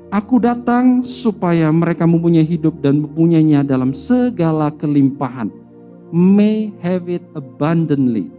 aku 0.09 0.41
datang 0.41 1.05
supaya 1.05 1.69
mereka 1.69 2.09
mempunyai 2.09 2.47
hidup 2.47 2.81
dan 2.81 3.05
mempunyainya 3.05 3.61
dalam 3.61 3.93
segala 3.93 4.73
kelimpahan. 4.73 5.53
May 6.09 6.73
have 6.81 7.05
it 7.05 7.21
abundantly. 7.37 8.38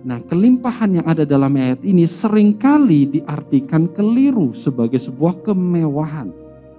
Nah, 0.00 0.16
kelimpahan 0.24 0.96
yang 0.96 1.06
ada 1.06 1.28
dalam 1.28 1.52
ayat 1.60 1.84
ini 1.84 2.08
sering 2.08 2.56
kali 2.56 3.20
diartikan 3.20 3.84
keliru 3.92 4.56
sebagai 4.56 4.96
sebuah 4.96 5.44
kemewahan 5.44 6.32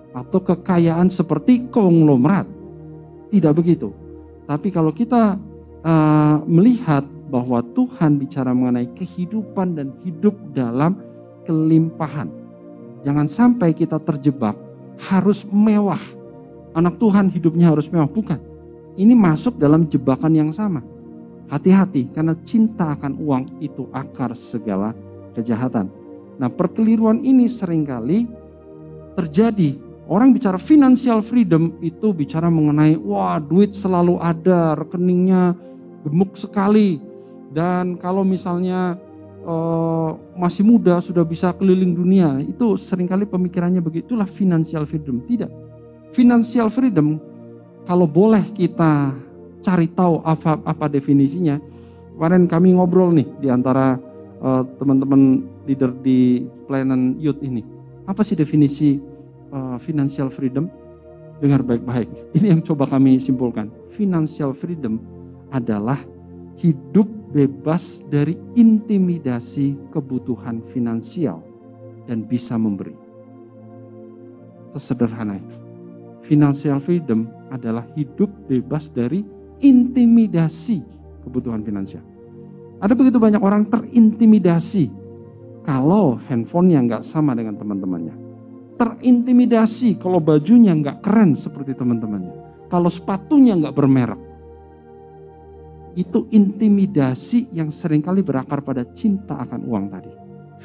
atau 0.10 0.40
kekayaan 0.42 1.06
seperti 1.14 1.70
konglomerat. 1.70 2.50
Tidak 3.30 3.54
begitu. 3.54 3.94
Tapi 4.50 4.74
kalau 4.74 4.90
kita 4.90 5.38
uh, 5.86 6.38
melihat 6.50 7.06
bahwa 7.30 7.62
Tuhan 7.62 8.18
bicara 8.18 8.52
mengenai 8.58 8.90
kehidupan 8.98 9.78
dan 9.78 9.94
hidup 10.02 10.36
dalam 10.52 10.98
kelimpahan. 11.46 12.28
Jangan 13.06 13.30
sampai 13.30 13.72
kita 13.78 14.02
terjebak 14.02 14.58
harus 14.98 15.46
mewah. 15.46 16.02
Anak 16.74 16.98
Tuhan 16.98 17.30
hidupnya 17.30 17.70
harus 17.70 17.86
mewah. 17.88 18.10
Bukan. 18.10 18.42
Ini 18.98 19.16
masuk 19.16 19.56
dalam 19.56 19.88
jebakan 19.88 20.36
yang 20.36 20.52
sama 20.52 20.84
Hati-hati 21.52 22.08
karena 22.16 22.32
cinta 22.48 22.96
akan 22.96 23.20
uang 23.20 23.60
itu 23.60 23.92
akar 23.92 24.32
segala 24.40 24.96
kejahatan. 25.36 25.92
Nah 26.40 26.48
perkeliruan 26.48 27.20
ini 27.28 27.52
sering 27.52 27.84
kali 27.84 28.24
terjadi. 29.20 29.76
Orang 30.08 30.32
bicara 30.32 30.56
financial 30.56 31.20
freedom 31.20 31.76
itu 31.84 32.16
bicara 32.16 32.48
mengenai 32.48 32.96
wah 33.00 33.36
duit 33.40 33.76
selalu 33.76 34.16
ada, 34.24 34.80
rekeningnya 34.80 35.56
gemuk 36.08 36.40
sekali. 36.40 37.04
Dan 37.52 38.00
kalau 38.00 38.24
misalnya 38.24 38.96
uh, 39.44 40.16
masih 40.40 40.64
muda 40.64 41.04
sudah 41.04 41.28
bisa 41.28 41.52
keliling 41.56 41.92
dunia, 41.92 42.40
itu 42.44 42.80
sering 42.80 43.12
kali 43.12 43.28
pemikirannya 43.28 43.84
begitulah 43.84 44.28
financial 44.28 44.88
freedom. 44.88 45.20
Tidak. 45.28 45.52
Financial 46.16 46.68
freedom 46.72 47.20
kalau 47.88 48.08
boleh 48.08 48.52
kita 48.52 49.16
cari 49.62 49.88
tahu 49.90 50.22
apa 50.26 50.60
apa 50.62 50.86
definisinya. 50.92 51.58
Kemarin 52.18 52.46
kami 52.46 52.78
ngobrol 52.78 53.10
nih 53.18 53.26
di 53.42 53.48
antara 53.50 53.98
uh, 54.42 54.62
teman-teman 54.78 55.42
leader 55.66 55.90
di 55.90 56.46
pelayanan 56.70 57.18
youth 57.18 57.42
ini. 57.42 57.66
Apa 58.06 58.22
sih 58.22 58.38
definisi 58.38 59.02
uh, 59.54 59.78
financial 59.82 60.30
freedom? 60.30 60.70
Dengar 61.42 61.66
baik-baik. 61.66 62.38
Ini 62.38 62.54
yang 62.54 62.62
coba 62.62 62.86
kami 62.86 63.18
simpulkan. 63.18 63.74
Financial 63.90 64.54
freedom 64.54 65.02
adalah 65.50 65.98
hidup 66.62 67.10
bebas 67.34 68.06
dari 68.06 68.38
intimidasi 68.54 69.90
kebutuhan 69.90 70.62
finansial 70.70 71.42
dan 72.06 72.22
bisa 72.22 72.60
memberi. 72.62 72.94
Sesederhana 74.78 75.42
itu. 75.42 75.56
Financial 76.22 76.78
freedom 76.78 77.26
adalah 77.50 77.84
hidup 77.98 78.30
bebas 78.46 78.88
dari 78.88 79.26
intimidasi 79.62 80.82
kebutuhan 81.24 81.62
finansial. 81.62 82.04
Ada 82.82 82.98
begitu 82.98 83.22
banyak 83.22 83.40
orang 83.40 83.70
terintimidasi 83.70 84.90
kalau 85.62 86.18
handphonenya 86.26 86.80
nggak 86.82 87.04
sama 87.06 87.38
dengan 87.38 87.54
teman-temannya. 87.54 88.16
Terintimidasi 88.82 90.02
kalau 90.02 90.18
bajunya 90.18 90.74
nggak 90.74 91.06
keren 91.06 91.38
seperti 91.38 91.78
teman-temannya. 91.78 92.66
Kalau 92.66 92.90
sepatunya 92.90 93.54
nggak 93.54 93.76
bermerek. 93.78 94.22
Itu 95.94 96.26
intimidasi 96.34 97.54
yang 97.54 97.70
sering 97.70 98.02
kali 98.02 98.26
berakar 98.26 98.66
pada 98.66 98.82
cinta 98.96 99.38
akan 99.38 99.62
uang 99.70 99.86
tadi. 99.92 100.12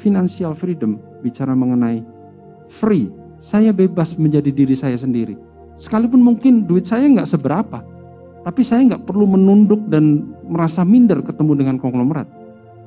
Financial 0.01 0.57
freedom 0.57 0.97
bicara 1.21 1.53
mengenai 1.53 2.01
free. 2.81 3.13
Saya 3.37 3.69
bebas 3.69 4.17
menjadi 4.17 4.49
diri 4.49 4.73
saya 4.73 4.97
sendiri. 4.97 5.37
Sekalipun 5.77 6.17
mungkin 6.25 6.65
duit 6.65 6.89
saya 6.89 7.05
nggak 7.05 7.29
seberapa, 7.29 7.85
tapi 8.47 8.63
saya 8.63 8.79
nggak 8.87 9.03
perlu 9.03 9.27
menunduk 9.27 9.91
dan 9.91 10.23
merasa 10.47 10.87
minder 10.87 11.19
ketemu 11.19 11.51
dengan 11.59 11.75
konglomerat. 11.83 12.31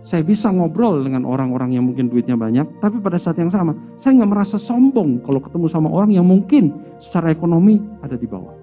Saya 0.01 0.25
bisa 0.25 0.49
ngobrol 0.49 1.05
dengan 1.05 1.29
orang-orang 1.29 1.77
yang 1.77 1.85
mungkin 1.85 2.09
duitnya 2.09 2.33
banyak, 2.33 2.81
tapi 2.81 2.97
pada 2.97 3.21
saat 3.21 3.37
yang 3.37 3.53
sama, 3.53 3.77
saya 4.01 4.17
nggak 4.17 4.31
merasa 4.33 4.57
sombong 4.57 5.21
kalau 5.21 5.37
ketemu 5.45 5.69
sama 5.69 5.93
orang 5.93 6.17
yang 6.17 6.25
mungkin 6.25 6.73
secara 6.97 7.29
ekonomi 7.29 7.77
ada 8.01 8.17
di 8.17 8.25
bawah. 8.25 8.57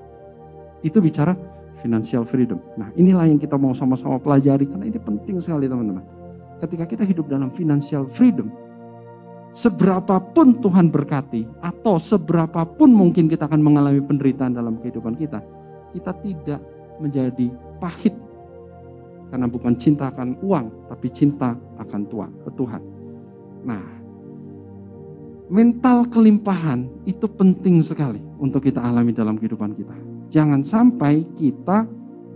Itu 0.81 0.97
bicara 0.97 1.37
financial 1.85 2.25
freedom. 2.25 2.57
Nah, 2.81 2.89
inilah 2.97 3.29
yang 3.29 3.37
kita 3.37 3.61
mau 3.61 3.77
sama-sama 3.77 4.17
pelajari 4.17 4.65
karena 4.65 4.89
ini 4.89 4.97
penting 4.97 5.37
sekali 5.37 5.69
teman-teman. 5.69 6.01
Ketika 6.65 6.89
kita 6.89 7.05
hidup 7.05 7.29
dalam 7.29 7.53
financial 7.53 8.09
freedom, 8.09 8.49
seberapapun 9.53 10.57
Tuhan 10.65 10.89
berkati 10.89 11.45
atau 11.61 12.01
seberapapun 12.01 12.89
mungkin 12.89 13.29
kita 13.29 13.45
akan 13.45 13.61
mengalami 13.61 14.01
penderitaan 14.01 14.57
dalam 14.57 14.81
kehidupan 14.81 15.13
kita, 15.13 15.45
kita 15.93 16.17
tidak 16.25 16.76
menjadi 16.97 17.49
pahit 17.77 18.15
karena 19.27 19.47
bukan 19.51 19.75
cinta 19.75 20.07
akan 20.07 20.39
uang, 20.39 20.87
tapi 20.87 21.07
cinta 21.11 21.51
akan 21.77 22.01
Tuhan. 22.55 22.81
Nah, 23.67 23.85
mental 25.51 26.07
kelimpahan 26.07 26.87
itu 27.03 27.27
penting 27.27 27.83
sekali 27.83 28.23
untuk 28.39 28.63
kita 28.63 28.79
alami 28.79 29.11
dalam 29.11 29.35
kehidupan 29.35 29.75
kita. 29.75 29.95
Jangan 30.31 30.63
sampai 30.63 31.27
kita 31.35 31.87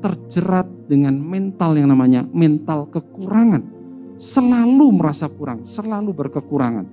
terjerat 0.03 0.67
dengan 0.91 1.15
mental 1.15 1.79
yang 1.79 1.95
namanya 1.95 2.27
mental 2.27 2.91
kekurangan. 2.91 3.63
Selalu 4.19 4.87
merasa 4.91 5.31
kurang, 5.31 5.63
selalu 5.63 6.11
berkekurangan. 6.11 6.85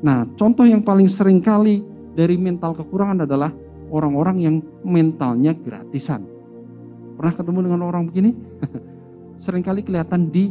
Nah, 0.00 0.26
contoh 0.34 0.64
yang 0.64 0.80
paling 0.80 1.06
sering 1.12 1.44
kali 1.44 1.84
dari 2.16 2.40
mental 2.40 2.72
kekurangan 2.72 3.28
adalah 3.28 3.52
orang-orang 3.92 4.36
yang 4.40 4.56
mentalnya 4.82 5.52
gratisan. 5.52 6.31
Pernah 7.22 7.38
ketemu 7.38 7.58
dengan 7.70 7.86
orang 7.86 8.10
begini? 8.10 8.34
Seringkali 9.46 9.86
kelihatan 9.86 10.26
di 10.34 10.50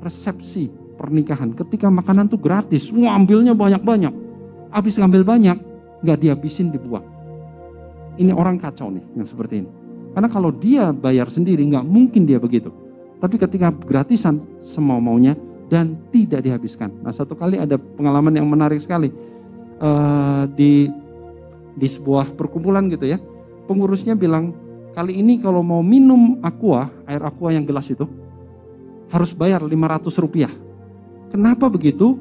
resepsi 0.00 0.64
pernikahan. 0.96 1.52
Ketika 1.52 1.92
makanan 1.92 2.32
tuh 2.32 2.40
gratis, 2.40 2.88
wah 2.88 3.12
ambilnya 3.12 3.52
banyak-banyak. 3.52 4.16
Habis 4.72 4.96
ngambil 4.96 5.28
banyak, 5.28 5.60
nggak 6.00 6.16
dihabisin 6.16 6.72
dibuang. 6.72 7.04
Ini 8.16 8.32
orang 8.32 8.56
kacau 8.56 8.88
nih 8.88 9.04
yang 9.12 9.28
seperti 9.28 9.60
ini. 9.60 9.70
Karena 10.16 10.32
kalau 10.32 10.48
dia 10.56 10.88
bayar 10.88 11.28
sendiri 11.28 11.60
nggak 11.68 11.84
mungkin 11.84 12.24
dia 12.24 12.40
begitu. 12.40 12.72
Tapi 13.20 13.36
ketika 13.36 13.68
gratisan 13.68 14.40
semau 14.56 14.96
maunya 14.96 15.36
dan 15.68 16.00
tidak 16.08 16.40
dihabiskan. 16.40 16.96
Nah 17.04 17.12
satu 17.12 17.36
kali 17.36 17.60
ada 17.60 17.76
pengalaman 17.76 18.32
yang 18.32 18.48
menarik 18.48 18.80
sekali 18.80 19.12
uh, 19.84 20.48
di 20.48 20.88
di 21.76 21.88
sebuah 21.92 22.32
perkumpulan 22.32 22.88
gitu 22.88 23.04
ya. 23.04 23.20
Pengurusnya 23.68 24.16
bilang 24.16 24.65
kali 24.96 25.20
ini 25.20 25.36
kalau 25.36 25.60
mau 25.60 25.84
minum 25.84 26.40
aqua, 26.40 26.88
air 27.04 27.20
aqua 27.20 27.52
yang 27.52 27.68
gelas 27.68 27.92
itu 27.92 28.08
harus 29.12 29.36
bayar 29.36 29.60
500 29.60 30.08
rupiah. 30.24 30.48
Kenapa 31.28 31.68
begitu? 31.68 32.16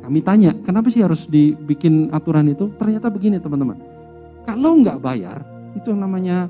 Kami 0.00 0.24
tanya, 0.24 0.56
kenapa 0.64 0.88
sih 0.88 1.04
harus 1.04 1.28
dibikin 1.28 2.08
aturan 2.16 2.48
itu? 2.48 2.72
Ternyata 2.80 3.12
begini 3.12 3.36
teman-teman. 3.36 3.76
Kalau 4.48 4.72
nggak 4.80 5.02
bayar, 5.04 5.44
itu 5.76 5.92
yang 5.92 6.00
namanya 6.00 6.48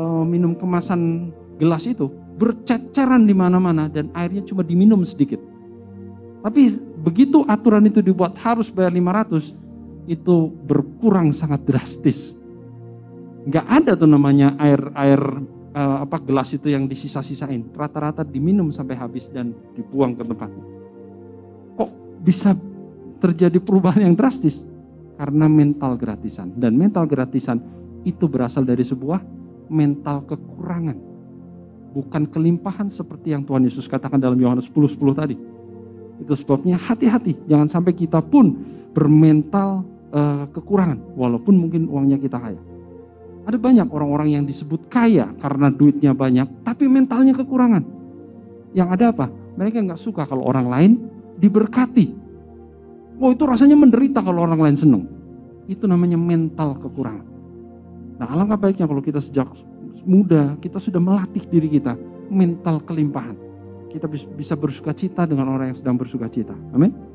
uh, 0.00 0.24
minum 0.24 0.56
kemasan 0.56 1.28
gelas 1.60 1.84
itu 1.84 2.08
berceceran 2.34 3.28
di 3.28 3.34
mana-mana 3.36 3.86
dan 3.86 4.08
airnya 4.16 4.42
cuma 4.48 4.64
diminum 4.64 5.04
sedikit. 5.04 5.38
Tapi 6.40 6.72
begitu 7.04 7.44
aturan 7.44 7.84
itu 7.84 8.00
dibuat 8.00 8.38
harus 8.40 8.72
bayar 8.72 8.94
500, 8.94 9.52
itu 10.08 10.36
berkurang 10.64 11.36
sangat 11.36 11.66
drastis. 11.66 12.38
Nggak 13.44 13.66
ada 13.66 13.92
tuh 13.96 14.08
namanya 14.08 14.56
air 14.56 14.80
air 14.96 15.20
uh, 15.76 15.98
apa 16.04 16.16
gelas 16.20 16.52
itu 16.56 16.72
yang 16.72 16.88
disisa-sisain. 16.88 17.68
Rata-rata 17.72 18.24
diminum 18.24 18.72
sampai 18.72 18.96
habis 18.96 19.28
dan 19.28 19.52
dibuang 19.76 20.16
ke 20.16 20.24
tempatnya. 20.24 20.64
Kok 21.76 21.90
bisa 22.24 22.56
terjadi 23.20 23.60
perubahan 23.60 24.04
yang 24.04 24.16
drastis 24.16 24.64
karena 25.20 25.46
mental 25.46 25.94
gratisan 25.94 26.52
dan 26.56 26.74
mental 26.74 27.04
gratisan 27.06 27.60
itu 28.04 28.28
berasal 28.28 28.66
dari 28.66 28.82
sebuah 28.82 29.22
mental 29.70 30.26
kekurangan 30.28 31.14
bukan 31.94 32.26
kelimpahan 32.26 32.90
seperti 32.90 33.30
yang 33.30 33.46
Tuhan 33.46 33.62
Yesus 33.70 33.86
katakan 33.86 34.18
dalam 34.18 34.34
Yohanes 34.34 34.66
10:10 34.66 34.98
10 34.98 35.14
tadi. 35.14 35.36
Itu 36.18 36.34
sebabnya 36.34 36.74
hati-hati 36.74 37.46
jangan 37.46 37.70
sampai 37.70 37.94
kita 37.94 38.18
pun 38.18 38.58
bermental 38.90 39.86
uh, 40.10 40.50
kekurangan 40.50 41.14
walaupun 41.14 41.54
mungkin 41.54 41.86
uangnya 41.86 42.18
kita 42.18 42.38
kaya. 42.42 42.58
Ada 43.44 43.60
banyak 43.60 43.88
orang-orang 43.92 44.40
yang 44.40 44.44
disebut 44.48 44.88
kaya 44.88 45.28
karena 45.36 45.68
duitnya 45.68 46.16
banyak 46.16 46.64
tapi 46.64 46.88
mentalnya 46.88 47.36
kekurangan. 47.36 47.84
Yang 48.72 48.88
ada 48.98 49.04
apa? 49.12 49.26
Mereka 49.54 49.84
nggak 49.84 50.00
suka 50.00 50.24
kalau 50.24 50.48
orang 50.48 50.66
lain 50.66 50.92
diberkati. 51.36 52.16
Oh 53.20 53.30
itu 53.30 53.44
rasanya 53.46 53.76
menderita 53.76 54.24
kalau 54.24 54.48
orang 54.48 54.58
lain 54.58 54.76
senang. 54.80 55.04
Itu 55.68 55.84
namanya 55.84 56.16
mental 56.16 56.80
kekurangan. 56.80 57.26
Nah 58.18 58.26
alangkah 58.32 58.58
baiknya 58.58 58.88
kalau 58.88 59.04
kita 59.04 59.20
sejak 59.20 59.46
muda 60.02 60.58
kita 60.58 60.82
sudah 60.82 60.98
melatih 60.98 61.44
diri 61.46 61.68
kita 61.68 61.94
mental 62.32 62.80
kelimpahan. 62.82 63.36
Kita 63.92 64.10
bisa 64.10 64.58
bersuka 64.58 64.90
cita 64.90 65.22
dengan 65.22 65.54
orang 65.54 65.70
yang 65.70 65.78
sedang 65.78 65.94
bersuka 65.94 66.26
cita. 66.26 66.56
Amin. 66.74 67.13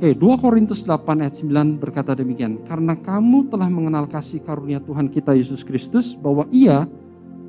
Oke, 0.00 0.16
2 0.16 0.40
Korintus 0.40 0.80
8 0.80 1.20
ayat 1.20 1.44
9 1.44 1.76
berkata 1.76 2.16
demikian. 2.16 2.64
Karena 2.64 2.96
kamu 2.96 3.52
telah 3.52 3.68
mengenal 3.68 4.08
kasih 4.08 4.40
karunia 4.40 4.80
Tuhan 4.80 5.12
kita 5.12 5.36
Yesus 5.36 5.60
Kristus 5.60 6.16
bahwa 6.16 6.48
ia 6.48 6.88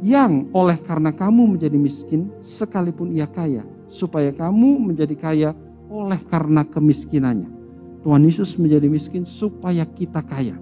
yang 0.03 0.51
oleh 0.51 0.75
karena 0.83 1.15
kamu 1.15 1.55
menjadi 1.55 1.79
miskin 1.79 2.27
sekalipun 2.43 3.15
ia 3.15 3.23
kaya 3.23 3.63
supaya 3.87 4.35
kamu 4.35 4.83
menjadi 4.83 5.15
kaya 5.15 5.49
oleh 5.87 6.19
karena 6.27 6.67
kemiskinannya. 6.67 7.47
Tuhan 8.03 8.19
Yesus 8.27 8.59
menjadi 8.59 8.91
miskin 8.91 9.23
supaya 9.23 9.87
kita 9.87 10.19
kaya, 10.19 10.59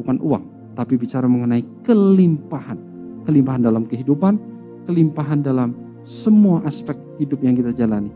bukan 0.00 0.16
uang, 0.24 0.72
tapi 0.80 0.96
bicara 0.96 1.28
mengenai 1.28 1.60
kelimpahan. 1.84 2.80
Kelimpahan 3.28 3.68
dalam 3.68 3.84
kehidupan, 3.84 4.40
kelimpahan 4.88 5.44
dalam 5.44 5.76
semua 6.08 6.64
aspek 6.64 6.96
hidup 7.20 7.44
yang 7.44 7.52
kita 7.52 7.76
jalani. 7.76 8.08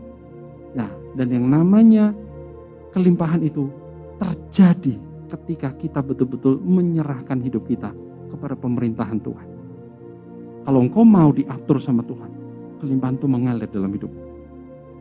Nah, 0.73 0.89
dan 1.13 1.29
yang 1.29 1.45
namanya 1.45 2.22
kelimpahan 2.93 3.41
itu 3.41 3.67
terjadi 4.21 4.95
ketika 5.33 5.73
kita 5.73 5.99
betul-betul 6.05 6.61
menyerahkan 6.61 7.41
hidup 7.41 7.65
kita 7.65 7.89
kepada 8.29 8.53
pemerintahan 8.53 9.17
Tuhan. 9.17 9.47
Kalau 10.63 10.79
engkau 10.79 11.03
mau 11.03 11.33
diatur 11.33 11.81
sama 11.81 12.05
Tuhan, 12.05 12.29
kelimpahan 12.79 13.17
itu 13.17 13.27
mengalir 13.27 13.67
dalam 13.67 13.91
hidup. 13.91 14.13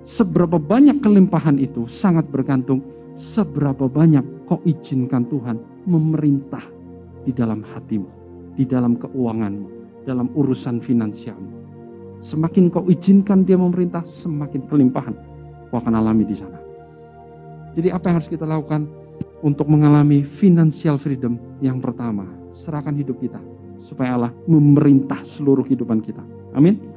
Seberapa 0.02 0.58
banyak 0.58 0.98
kelimpahan 0.98 1.60
itu 1.62 1.86
sangat 1.86 2.26
bergantung 2.26 2.82
seberapa 3.14 3.86
banyak 3.86 4.48
kau 4.48 4.58
izinkan 4.66 5.28
Tuhan 5.28 5.86
memerintah 5.86 6.64
di 7.22 7.30
dalam 7.30 7.62
hatimu, 7.62 8.08
di 8.58 8.64
dalam 8.66 8.98
keuanganmu, 8.98 9.68
dalam 10.08 10.26
urusan 10.34 10.82
finansialmu. 10.82 11.62
Semakin 12.18 12.70
kau 12.70 12.86
izinkan 12.90 13.46
dia 13.46 13.54
memerintah, 13.54 14.02
semakin 14.02 14.66
kelimpahan 14.66 15.14
kau 15.70 15.78
akan 15.78 15.94
alami 15.94 16.26
di 16.26 16.34
sana. 16.34 16.61
Jadi 17.72 17.88
apa 17.88 18.04
yang 18.10 18.16
harus 18.20 18.30
kita 18.30 18.44
lakukan 18.44 18.84
untuk 19.40 19.68
mengalami 19.68 20.22
financial 20.22 21.00
freedom? 21.00 21.40
Yang 21.64 21.78
pertama, 21.80 22.28
serahkan 22.52 22.92
hidup 22.96 23.20
kita 23.20 23.40
supaya 23.80 24.14
Allah 24.14 24.32
memerintah 24.46 25.24
seluruh 25.24 25.64
kehidupan 25.64 26.04
kita. 26.04 26.22
Amin 26.52 26.92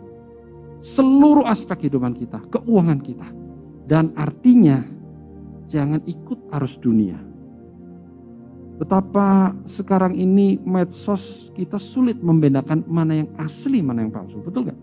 seluruh 0.85 1.49
aspek 1.49 1.85
kehidupan 1.85 2.13
kita, 2.13 2.45
keuangan 2.53 3.01
kita. 3.01 3.25
Dan 3.89 4.13
artinya 4.13 4.85
jangan 5.65 6.05
ikut 6.05 6.53
arus 6.53 6.77
dunia. 6.77 7.17
Betapa 8.75 9.55
sekarang 9.65 10.13
ini 10.13 10.61
medsos 10.61 11.49
kita 11.57 11.81
sulit 11.81 12.21
membedakan 12.21 12.85
mana 12.85 13.23
yang 13.23 13.29
asli, 13.41 13.81
mana 13.81 14.05
yang 14.05 14.13
palsu. 14.13 14.45
Betul 14.45 14.69
gak? 14.69 14.79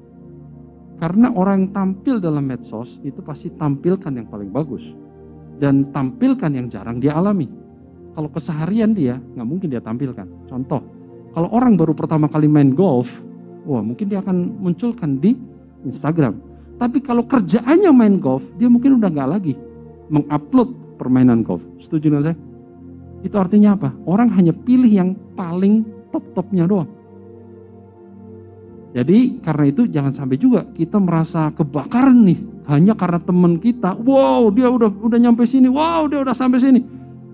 Karena 0.98 1.34
orang 1.34 1.66
yang 1.66 1.70
tampil 1.74 2.22
dalam 2.22 2.46
medsos 2.46 2.98
itu 3.02 3.22
pasti 3.22 3.50
tampilkan 3.54 4.10
yang 4.10 4.26
paling 4.26 4.50
bagus. 4.50 4.94
Dan 5.62 5.94
tampilkan 5.94 6.50
yang 6.50 6.66
jarang 6.66 6.98
dia 6.98 7.14
alami. 7.14 7.46
Kalau 8.18 8.26
keseharian 8.34 8.90
dia, 8.90 9.14
nggak 9.14 9.46
mungkin 9.46 9.70
dia 9.70 9.78
tampilkan. 9.78 10.26
Contoh, 10.50 10.82
kalau 11.30 11.48
orang 11.54 11.78
baru 11.78 11.94
pertama 11.94 12.26
kali 12.26 12.50
main 12.50 12.74
golf, 12.74 13.06
wah 13.62 13.78
mungkin 13.78 14.10
dia 14.10 14.18
akan 14.18 14.58
munculkan 14.58 15.22
di 15.22 15.38
Instagram. 15.86 16.34
Tapi 16.82 16.98
kalau 16.98 17.22
kerjaannya 17.22 17.94
main 17.94 18.18
golf, 18.18 18.42
dia 18.58 18.66
mungkin 18.66 18.98
udah 18.98 19.06
nggak 19.06 19.30
lagi 19.30 19.54
mengupload 20.10 20.98
permainan 20.98 21.46
golf. 21.46 21.62
Setuju 21.78 22.10
nggak 22.10 22.24
saya? 22.26 22.36
Itu 23.22 23.38
artinya 23.38 23.78
apa? 23.78 23.94
Orang 24.04 24.34
hanya 24.34 24.50
pilih 24.50 24.90
yang 24.90 25.14
paling 25.38 25.86
top-topnya 26.10 26.66
doang. 26.66 26.90
Jadi 28.92 29.40
karena 29.40 29.64
itu 29.70 29.88
jangan 29.88 30.12
sampai 30.12 30.36
juga 30.36 30.68
kita 30.68 31.00
merasa 31.00 31.48
kebakaran 31.56 32.28
nih 32.28 32.51
hanya 32.70 32.94
karena 32.94 33.18
teman 33.18 33.58
kita. 33.58 33.98
Wow 33.98 34.52
dia 34.54 34.70
udah 34.70 34.90
udah 34.90 35.18
nyampe 35.18 35.42
sini. 35.48 35.66
Wow 35.66 36.06
dia 36.06 36.22
udah 36.22 36.34
sampai 36.34 36.62
sini. 36.62 36.80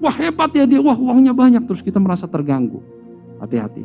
Wah 0.00 0.14
hebat 0.14 0.54
ya 0.56 0.64
dia. 0.64 0.80
Wah 0.80 0.96
uangnya 0.96 1.36
banyak. 1.36 1.68
Terus 1.68 1.84
kita 1.84 2.00
merasa 2.00 2.24
terganggu. 2.24 2.80
Hati-hati. 3.42 3.84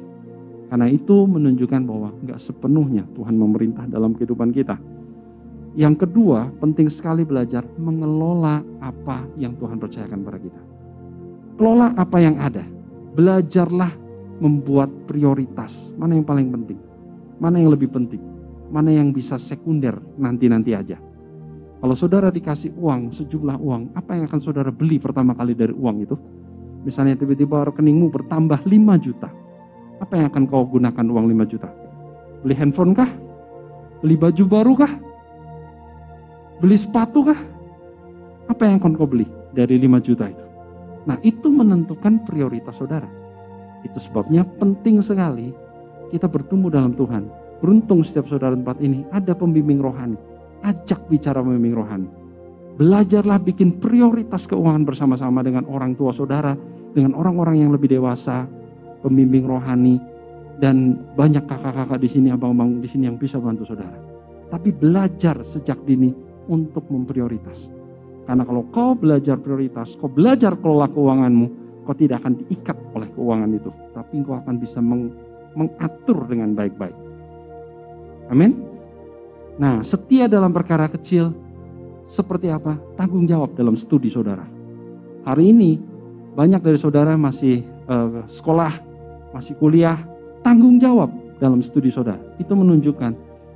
Karena 0.72 0.90
itu 0.90 1.30
menunjukkan 1.30 1.82
bahwa 1.86 2.10
nggak 2.26 2.40
sepenuhnya 2.42 3.06
Tuhan 3.14 3.36
memerintah 3.38 3.86
dalam 3.86 4.18
kehidupan 4.18 4.50
kita. 4.56 4.80
Yang 5.74 6.06
kedua, 6.06 6.54
penting 6.62 6.86
sekali 6.86 7.26
belajar 7.26 7.66
mengelola 7.82 8.62
apa 8.78 9.26
yang 9.42 9.58
Tuhan 9.58 9.82
percayakan 9.82 10.22
pada 10.22 10.38
kita. 10.38 10.62
Kelola 11.58 11.94
apa 11.98 12.18
yang 12.22 12.38
ada. 12.38 12.66
Belajarlah 13.14 13.94
membuat 14.42 14.90
prioritas. 15.06 15.94
Mana 15.98 16.18
yang 16.18 16.26
paling 16.26 16.50
penting? 16.50 16.80
Mana 17.38 17.62
yang 17.62 17.70
lebih 17.74 17.90
penting? 17.94 18.22
Mana 18.74 18.90
yang 18.90 19.14
bisa 19.14 19.38
sekunder 19.38 19.98
nanti-nanti 20.18 20.74
aja? 20.74 20.98
Kalau 21.84 22.00
saudara 22.00 22.32
dikasih 22.32 22.80
uang, 22.80 23.12
sejumlah 23.12 23.60
uang, 23.60 23.92
apa 23.92 24.16
yang 24.16 24.32
akan 24.32 24.40
saudara 24.40 24.72
beli 24.72 25.04
pertama 25.04 25.36
kali 25.36 25.52
dari 25.52 25.76
uang 25.76 26.00
itu? 26.00 26.16
Misalnya 26.88 27.20
tiba-tiba 27.20 27.68
rekeningmu 27.68 28.08
bertambah 28.08 28.64
5 28.64 29.04
juta. 29.04 29.28
Apa 30.00 30.16
yang 30.16 30.32
akan 30.32 30.48
kau 30.48 30.64
gunakan 30.64 31.04
uang 31.04 31.28
5 31.28 31.44
juta? 31.52 31.68
Beli 32.40 32.56
handphone 32.56 32.96
kah? 32.96 33.12
Beli 34.00 34.16
baju 34.16 34.44
baru 34.48 34.74
kah? 34.80 34.94
Beli 36.64 36.80
sepatu 36.80 37.28
kah? 37.28 37.40
Apa 38.48 38.64
yang 38.64 38.80
akan 38.80 38.96
kau 38.96 39.04
beli 39.04 39.28
dari 39.52 39.76
5 39.76 40.08
juta 40.08 40.32
itu? 40.32 40.46
Nah 41.04 41.20
itu 41.20 41.52
menentukan 41.52 42.24
prioritas 42.24 42.80
saudara. 42.80 43.12
Itu 43.84 44.00
sebabnya 44.00 44.48
penting 44.48 45.04
sekali 45.04 45.52
kita 46.16 46.32
bertumbuh 46.32 46.72
dalam 46.72 46.96
Tuhan. 46.96 47.28
Beruntung 47.60 48.08
setiap 48.08 48.32
saudara 48.32 48.56
tempat 48.56 48.80
ini 48.80 49.04
ada 49.12 49.36
pembimbing 49.36 49.84
rohani. 49.84 50.32
Ajak 50.64 51.12
bicara 51.12 51.44
pembimbing 51.44 51.76
rohani. 51.76 52.10
Belajarlah 52.74 53.38
bikin 53.44 53.78
prioritas 53.78 54.50
keuangan 54.50 54.82
bersama-sama 54.88 55.46
dengan 55.46 55.68
orang 55.70 55.94
tua 55.94 56.10
saudara, 56.10 56.58
dengan 56.96 57.14
orang-orang 57.14 57.62
yang 57.62 57.70
lebih 57.70 57.92
dewasa, 57.92 58.50
pembimbing 59.06 59.46
rohani, 59.46 60.02
dan 60.58 60.98
banyak 61.14 61.46
kakak-kakak 61.46 62.00
di 62.02 62.10
sini, 62.10 62.28
abang-abang 62.34 62.82
di 62.82 62.90
sini 62.90 63.12
yang 63.12 63.20
bisa 63.20 63.38
bantu 63.38 63.68
saudara. 63.68 64.00
Tapi 64.50 64.74
belajar 64.74 65.44
sejak 65.46 65.84
dini 65.86 66.10
untuk 66.50 66.90
memprioritas. 66.90 67.70
Karena 68.24 68.48
kalau 68.48 68.66
kau 68.72 68.96
belajar 68.96 69.36
prioritas, 69.38 70.00
kau 70.00 70.08
belajar 70.08 70.56
kelola 70.58 70.88
keuanganmu, 70.88 71.46
kau 71.84 71.94
tidak 71.94 72.24
akan 72.24 72.40
diikat 72.40 72.78
oleh 72.96 73.10
keuangan 73.12 73.52
itu. 73.52 73.70
Tapi 73.92 74.14
kau 74.24 74.40
akan 74.40 74.56
bisa 74.58 74.80
meng, 74.80 75.12
mengatur 75.54 76.24
dengan 76.26 76.56
baik-baik. 76.56 76.96
Amin. 78.32 78.73
Nah, 79.58 79.86
setia 79.86 80.26
dalam 80.26 80.50
perkara 80.50 80.90
kecil 80.90 81.34
seperti 82.10 82.50
apa? 82.50 82.80
Tanggung 82.98 83.30
jawab 83.30 83.54
dalam 83.54 83.78
studi 83.78 84.10
saudara. 84.10 84.46
Hari 85.24 85.44
ini 85.54 85.78
banyak 86.34 86.62
dari 86.66 86.78
saudara 86.82 87.14
masih 87.14 87.62
uh, 87.86 88.26
sekolah 88.26 88.74
masih 89.34 89.58
kuliah, 89.58 89.98
tanggung 90.46 90.78
jawab 90.78 91.10
dalam 91.38 91.62
studi 91.62 91.90
saudara. 91.90 92.22
Itu 92.38 92.54
menunjukkan 92.54 93.12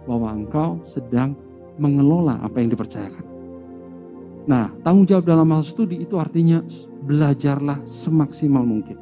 bahwa 0.10 0.34
engkau 0.34 0.82
sedang 0.86 1.38
mengelola 1.78 2.42
apa 2.42 2.58
yang 2.62 2.74
dipercayakan. 2.74 3.26
Nah, 4.48 4.72
tanggung 4.82 5.06
jawab 5.06 5.28
dalam 5.28 5.50
hal 5.52 5.62
studi 5.62 6.02
itu 6.02 6.16
artinya 6.18 6.64
belajarlah 7.04 7.84
semaksimal 7.84 8.64
mungkin. 8.64 8.96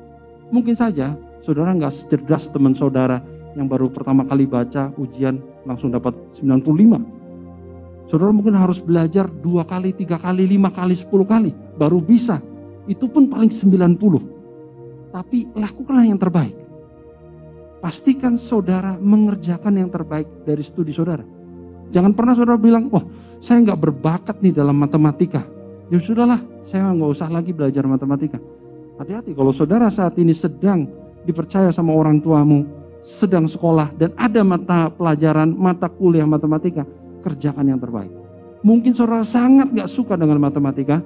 Mungkin 0.50 0.74
saja 0.74 1.14
saudara 1.44 1.76
nggak 1.78 1.94
secerdas 1.94 2.50
teman 2.50 2.74
saudara 2.74 3.22
yang 3.56 3.72
baru 3.72 3.88
pertama 3.88 4.28
kali 4.28 4.46
baca 4.46 4.92
ujian 5.00 5.40
langsung 5.64 5.90
dapat 5.90 6.14
95. 6.38 8.06
Saudara 8.06 8.30
mungkin 8.30 8.54
harus 8.54 8.84
belajar 8.84 9.26
dua 9.26 9.66
kali, 9.66 9.96
tiga 9.96 10.22
kali, 10.22 10.46
lima 10.46 10.70
kali, 10.70 10.94
sepuluh 10.94 11.26
kali 11.26 11.56
baru 11.80 11.98
bisa. 12.04 12.38
Itu 12.86 13.10
pun 13.10 13.26
paling 13.32 13.50
90. 13.50 15.10
Tapi 15.10 15.50
lakukanlah 15.56 16.06
yang 16.06 16.20
terbaik 16.22 16.66
pastikan 17.86 18.34
saudara 18.34 18.98
mengerjakan 18.98 19.78
yang 19.78 19.94
terbaik 19.94 20.42
dari 20.42 20.66
studi 20.66 20.90
saudara. 20.90 21.22
Jangan 21.94 22.18
pernah 22.18 22.34
saudara 22.34 22.58
bilang, 22.58 22.90
oh 22.90 23.06
saya 23.38 23.62
nggak 23.62 23.78
berbakat 23.78 24.42
nih 24.42 24.58
dalam 24.58 24.74
matematika. 24.74 25.46
Ya 25.94 26.02
sudahlah, 26.02 26.42
saya 26.66 26.90
nggak 26.90 27.12
usah 27.14 27.30
lagi 27.30 27.54
belajar 27.54 27.86
matematika. 27.86 28.42
Hati-hati 28.98 29.38
kalau 29.38 29.54
saudara 29.54 29.86
saat 29.94 30.18
ini 30.18 30.34
sedang 30.34 30.90
dipercaya 31.30 31.70
sama 31.70 31.94
orang 31.94 32.18
tuamu, 32.18 32.85
sedang 33.06 33.46
sekolah 33.46 33.94
dan 33.94 34.18
ada 34.18 34.42
mata 34.42 34.90
pelajaran, 34.90 35.54
mata 35.54 35.86
kuliah 35.86 36.26
matematika, 36.26 36.82
kerjakan 37.22 37.70
yang 37.70 37.78
terbaik. 37.78 38.10
Mungkin 38.66 38.98
saudara 38.98 39.22
sangat 39.22 39.70
nggak 39.70 39.86
suka 39.86 40.18
dengan 40.18 40.42
matematika, 40.42 41.06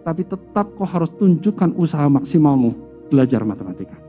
tapi 0.00 0.24
tetap 0.24 0.72
kau 0.72 0.88
harus 0.88 1.12
tunjukkan 1.12 1.76
usaha 1.76 2.08
maksimalmu 2.08 2.72
belajar 3.12 3.44
matematika. 3.44 4.00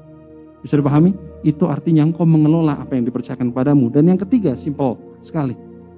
Bisa 0.64 0.80
dipahami? 0.80 1.12
Itu 1.44 1.68
artinya 1.68 2.08
engkau 2.08 2.24
mengelola 2.24 2.80
apa 2.80 2.96
yang 2.96 3.04
dipercayakan 3.04 3.52
padamu. 3.52 3.92
Dan 3.92 4.08
yang 4.08 4.20
ketiga, 4.24 4.56
simple 4.56 5.20
sekali. 5.20 5.54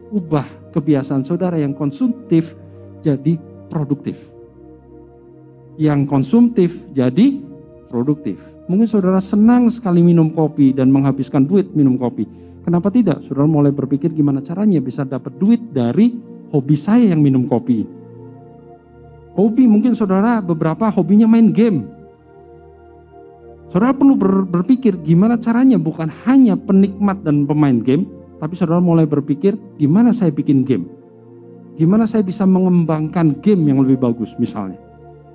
Ubah 0.10 0.74
kebiasaan 0.74 1.22
saudara 1.22 1.62
yang 1.62 1.78
konsumtif 1.78 2.58
jadi 3.06 3.38
produktif. 3.70 4.18
Yang 5.78 6.10
konsumtif 6.10 6.76
jadi 6.92 7.40
produktif. 7.90 8.38
Mungkin 8.70 8.86
saudara 8.86 9.18
senang 9.18 9.68
sekali 9.74 10.06
minum 10.06 10.30
kopi 10.30 10.72
dan 10.72 10.94
menghabiskan 10.94 11.44
duit 11.44 11.74
minum 11.74 11.98
kopi. 11.98 12.30
Kenapa 12.62 12.94
tidak? 12.94 13.26
Saudara 13.26 13.50
mulai 13.50 13.74
berpikir 13.74 14.14
gimana 14.14 14.46
caranya 14.46 14.78
bisa 14.78 15.02
dapat 15.04 15.34
duit 15.42 15.74
dari 15.74 16.14
hobi 16.54 16.78
saya 16.78 17.10
yang 17.10 17.20
minum 17.20 17.50
kopi. 17.50 17.82
Hobi 19.34 19.66
mungkin 19.66 19.98
saudara 19.98 20.38
beberapa 20.40 20.86
hobinya 20.94 21.26
main 21.26 21.50
game 21.50 22.00
Saudara 23.70 23.94
perlu 23.94 24.18
ber, 24.18 24.50
berpikir 24.50 24.98
gimana 25.06 25.38
caranya 25.38 25.78
bukan 25.78 26.10
hanya 26.26 26.58
penikmat 26.58 27.22
dan 27.22 27.46
pemain 27.46 27.78
game, 27.78 28.10
tapi 28.42 28.58
saudara 28.58 28.82
mulai 28.82 29.06
berpikir 29.06 29.54
gimana 29.78 30.10
saya 30.10 30.34
bikin 30.34 30.66
game. 30.66 30.90
Gimana 31.78 32.10
saya 32.10 32.26
bisa 32.26 32.50
mengembangkan 32.50 33.38
game 33.46 33.70
yang 33.70 33.86
lebih 33.86 34.02
bagus 34.02 34.34
misalnya. 34.42 34.89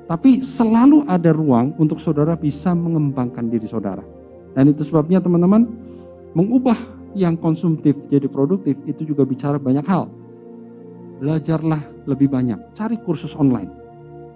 Tapi 0.04 0.44
selalu 0.44 1.08
ada 1.08 1.32
ruang 1.32 1.72
untuk 1.80 1.96
saudara 1.96 2.36
bisa 2.36 2.76
mengembangkan 2.76 3.48
diri 3.48 3.64
saudara. 3.64 4.04
Dan 4.52 4.70
itu 4.70 4.84
sebabnya 4.84 5.18
teman-teman 5.24 5.64
mengubah 6.36 6.76
yang 7.16 7.38
konsumtif 7.40 7.96
jadi 8.12 8.28
produktif 8.28 8.76
itu 8.84 9.06
juga 9.08 9.24
bicara 9.24 9.56
banyak 9.56 9.86
hal. 9.88 10.10
Belajarlah 11.24 12.04
lebih 12.04 12.28
banyak, 12.28 12.76
cari 12.76 13.00
kursus 13.00 13.32
online 13.38 13.84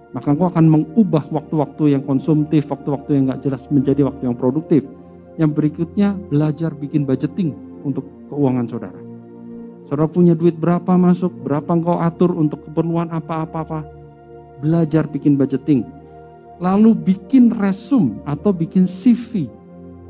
maka 0.09 0.33
engkau 0.33 0.49
akan 0.49 0.65
mengubah 0.65 1.29
waktu-waktu 1.29 1.93
yang 1.97 2.03
konsumtif, 2.05 2.65
waktu-waktu 2.69 3.09
yang 3.13 3.23
gak 3.29 3.41
jelas 3.45 3.61
menjadi 3.69 4.01
waktu 4.09 4.25
yang 4.25 4.37
produktif. 4.37 4.81
Yang 5.37 5.51
berikutnya, 5.55 6.17
belajar 6.17 6.73
bikin 6.73 7.05
budgeting 7.05 7.53
untuk 7.85 8.03
keuangan 8.27 8.65
saudara. 8.65 8.99
Saudara 9.85 10.09
punya 10.09 10.33
duit 10.33 10.57
berapa 10.57 10.97
masuk, 10.97 11.31
berapa 11.45 11.69
engkau 11.69 11.97
atur 12.01 12.33
untuk 12.33 12.65
keperluan 12.65 13.13
apa-apa-apa. 13.13 13.98
Belajar 14.59 15.07
bikin 15.07 15.39
budgeting. 15.39 15.87
Lalu 16.59 16.91
bikin 16.95 17.55
resume 17.55 18.19
atau 18.27 18.51
bikin 18.51 18.83
CV. 18.83 19.47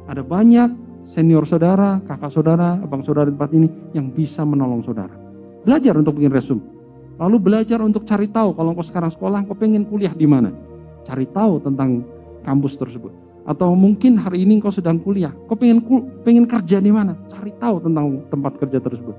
Ada 0.10 0.26
banyak 0.26 0.74
senior 1.06 1.46
saudara, 1.46 2.02
kakak 2.02 2.34
saudara, 2.34 2.82
abang 2.82 3.06
saudara 3.06 3.30
di 3.30 3.38
tempat 3.38 3.54
ini 3.54 3.70
yang 3.94 4.10
bisa 4.10 4.42
menolong 4.42 4.82
saudara. 4.82 5.14
Belajar 5.62 5.94
untuk 5.94 6.18
bikin 6.18 6.34
resume 6.34 6.80
Lalu 7.20 7.38
belajar 7.38 7.84
untuk 7.84 8.08
cari 8.08 8.32
tahu 8.32 8.56
kalau 8.56 8.72
engkau 8.72 8.88
sekarang 8.88 9.12
sekolah, 9.12 9.44
engkau 9.44 9.60
pengen 9.60 9.84
kuliah 9.84 10.16
di 10.16 10.24
mana. 10.24 10.56
Cari 11.04 11.28
tahu 11.28 11.60
tentang 11.60 12.08
kampus 12.48 12.80
tersebut. 12.80 13.12
Atau 13.44 13.76
mungkin 13.76 14.16
hari 14.16 14.48
ini 14.48 14.64
engkau 14.64 14.72
sedang 14.72 15.04
kuliah, 15.04 15.36
kau 15.52 15.60
pengen 15.60 15.84
pengen 16.24 16.48
kerja 16.48 16.80
di 16.80 16.96
mana? 16.96 17.20
Cari 17.28 17.52
tahu 17.60 17.84
tentang 17.84 18.24
tempat 18.32 18.56
kerja 18.64 18.80
tersebut. 18.80 19.16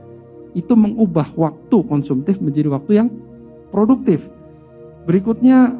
Itu 0.56 0.80
mengubah 0.80 1.28
waktu 1.36 1.76
konsumtif 1.84 2.40
menjadi 2.40 2.72
waktu 2.72 3.04
yang 3.04 3.08
produktif. 3.68 4.24
Berikutnya, 5.04 5.76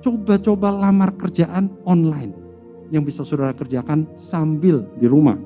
coba-coba 0.00 0.72
lamar 0.72 1.14
kerjaan 1.16 1.72
online 1.84 2.32
yang 2.92 3.04
bisa 3.04 3.24
saudara 3.24 3.56
kerjakan 3.56 4.08
sambil 4.20 4.84
di 4.96 5.08
rumah. 5.08 5.36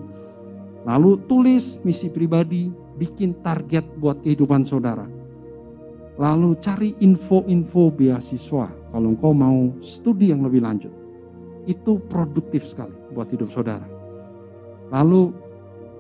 Lalu 0.87 1.27
tulis 1.27 1.83
misi 1.83 2.11
pribadi, 2.11 2.71
bikin 2.97 3.43
target 3.43 3.85
buat 3.99 4.23
kehidupan 4.23 4.63
saudara 4.65 5.17
Lalu 6.17 6.57
cari 6.65 6.97
info-info 7.05 7.93
beasiswa 7.93 8.73
kalau 8.73 9.09
engkau 9.13 9.37
mau 9.37 9.69
studi 9.85 10.33
yang 10.33 10.41
lebih 10.49 10.65
lanjut. 10.65 10.93
Itu 11.69 12.01
produktif 12.09 12.65
sekali 12.65 12.97
buat 13.13 13.29
hidup 13.29 13.53
saudara. 13.53 13.85
Lalu 14.89 15.37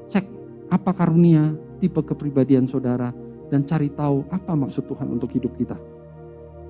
cek 0.09 0.25
apa 0.73 0.97
karunia, 0.97 1.53
tipe 1.85 2.01
kepribadian 2.01 2.65
saudara, 2.65 3.12
dan 3.53 3.69
cari 3.69 3.93
tahu 3.93 4.25
apa 4.33 4.57
maksud 4.57 4.89
Tuhan 4.89 5.05
untuk 5.12 5.37
hidup 5.37 5.53
kita. 5.61 5.77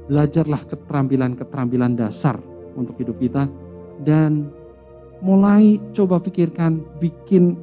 Belajarlah 0.06 0.62
keterampilan-keterampilan 0.70 1.98
dasar 1.98 2.38
untuk 2.78 2.94
hidup 3.02 3.18
kita 3.18 3.50
dan 4.06 4.50
mulai 5.18 5.80
coba 5.96 6.22
pikirkan 6.22 6.78
bikin 7.02 7.58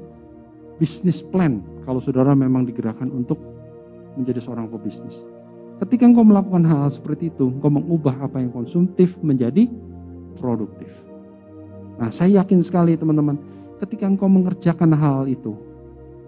bisnis 0.82 1.23
plan 1.23 1.63
kalau 1.88 2.03
saudara 2.03 2.36
memang 2.36 2.67
digerakkan 2.67 3.08
untuk 3.13 3.39
menjadi 4.19 4.43
seorang 4.43 4.67
pebisnis. 4.67 5.23
Ketika 5.82 6.08
engkau 6.08 6.23
melakukan 6.23 6.63
hal, 6.63 6.88
hal 6.88 6.91
seperti 6.91 7.34
itu, 7.34 7.49
engkau 7.49 7.67
mengubah 7.67 8.23
apa 8.23 8.39
yang 8.39 8.53
konsumtif 8.53 9.17
menjadi 9.19 9.67
produktif. 10.38 10.89
Nah, 11.99 12.10
saya 12.10 12.41
yakin 12.41 12.62
sekali 12.63 12.95
teman-teman, 12.95 13.36
ketika 13.84 14.08
engkau 14.08 14.29
mengerjakan 14.29 14.95
hal, 14.95 15.27
itu, 15.27 15.53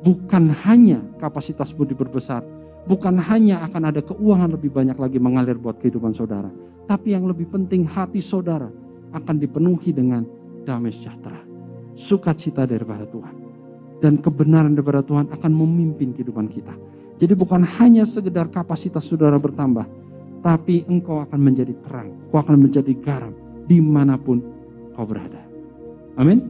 bukan 0.04 0.52
hanya 0.66 1.02
kapasitas 1.22 1.72
budi 1.72 1.96
berbesar, 1.96 2.44
bukan 2.86 3.18
hanya 3.18 3.66
akan 3.66 3.90
ada 3.90 4.02
keuangan 4.02 4.54
lebih 4.54 4.74
banyak 4.74 4.98
lagi 4.98 5.18
mengalir 5.18 5.58
buat 5.58 5.82
kehidupan 5.82 6.14
saudara, 6.14 6.50
tapi 6.86 7.18
yang 7.18 7.26
lebih 7.26 7.50
penting 7.50 7.86
hati 7.86 8.22
saudara 8.22 8.70
akan 9.14 9.36
dipenuhi 9.42 9.90
dengan 9.94 10.26
damai 10.66 10.94
sejahtera. 10.94 11.42
sukacita 11.96 12.68
daripada 12.68 13.08
Tuhan. 13.08 13.36
Dan 14.04 14.20
kebenaran 14.20 14.76
daripada 14.76 15.00
Tuhan 15.00 15.32
akan 15.32 15.52
memimpin 15.56 16.12
kehidupan 16.12 16.52
kita. 16.52 16.76
Jadi 17.16 17.32
bukan 17.32 17.64
hanya 17.80 18.04
sekedar 18.04 18.52
kapasitas 18.52 19.08
saudara 19.08 19.40
bertambah, 19.40 19.88
tapi 20.44 20.84
engkau 20.92 21.24
akan 21.24 21.40
menjadi 21.40 21.72
terang, 21.88 22.12
engkau 22.28 22.40
akan 22.44 22.56
menjadi 22.60 22.92
garam 23.00 23.32
di 23.64 23.80
mana 23.80 24.20
pun 24.20 24.44
kau 24.92 25.08
berada. 25.08 25.40
Amin. 26.20 26.44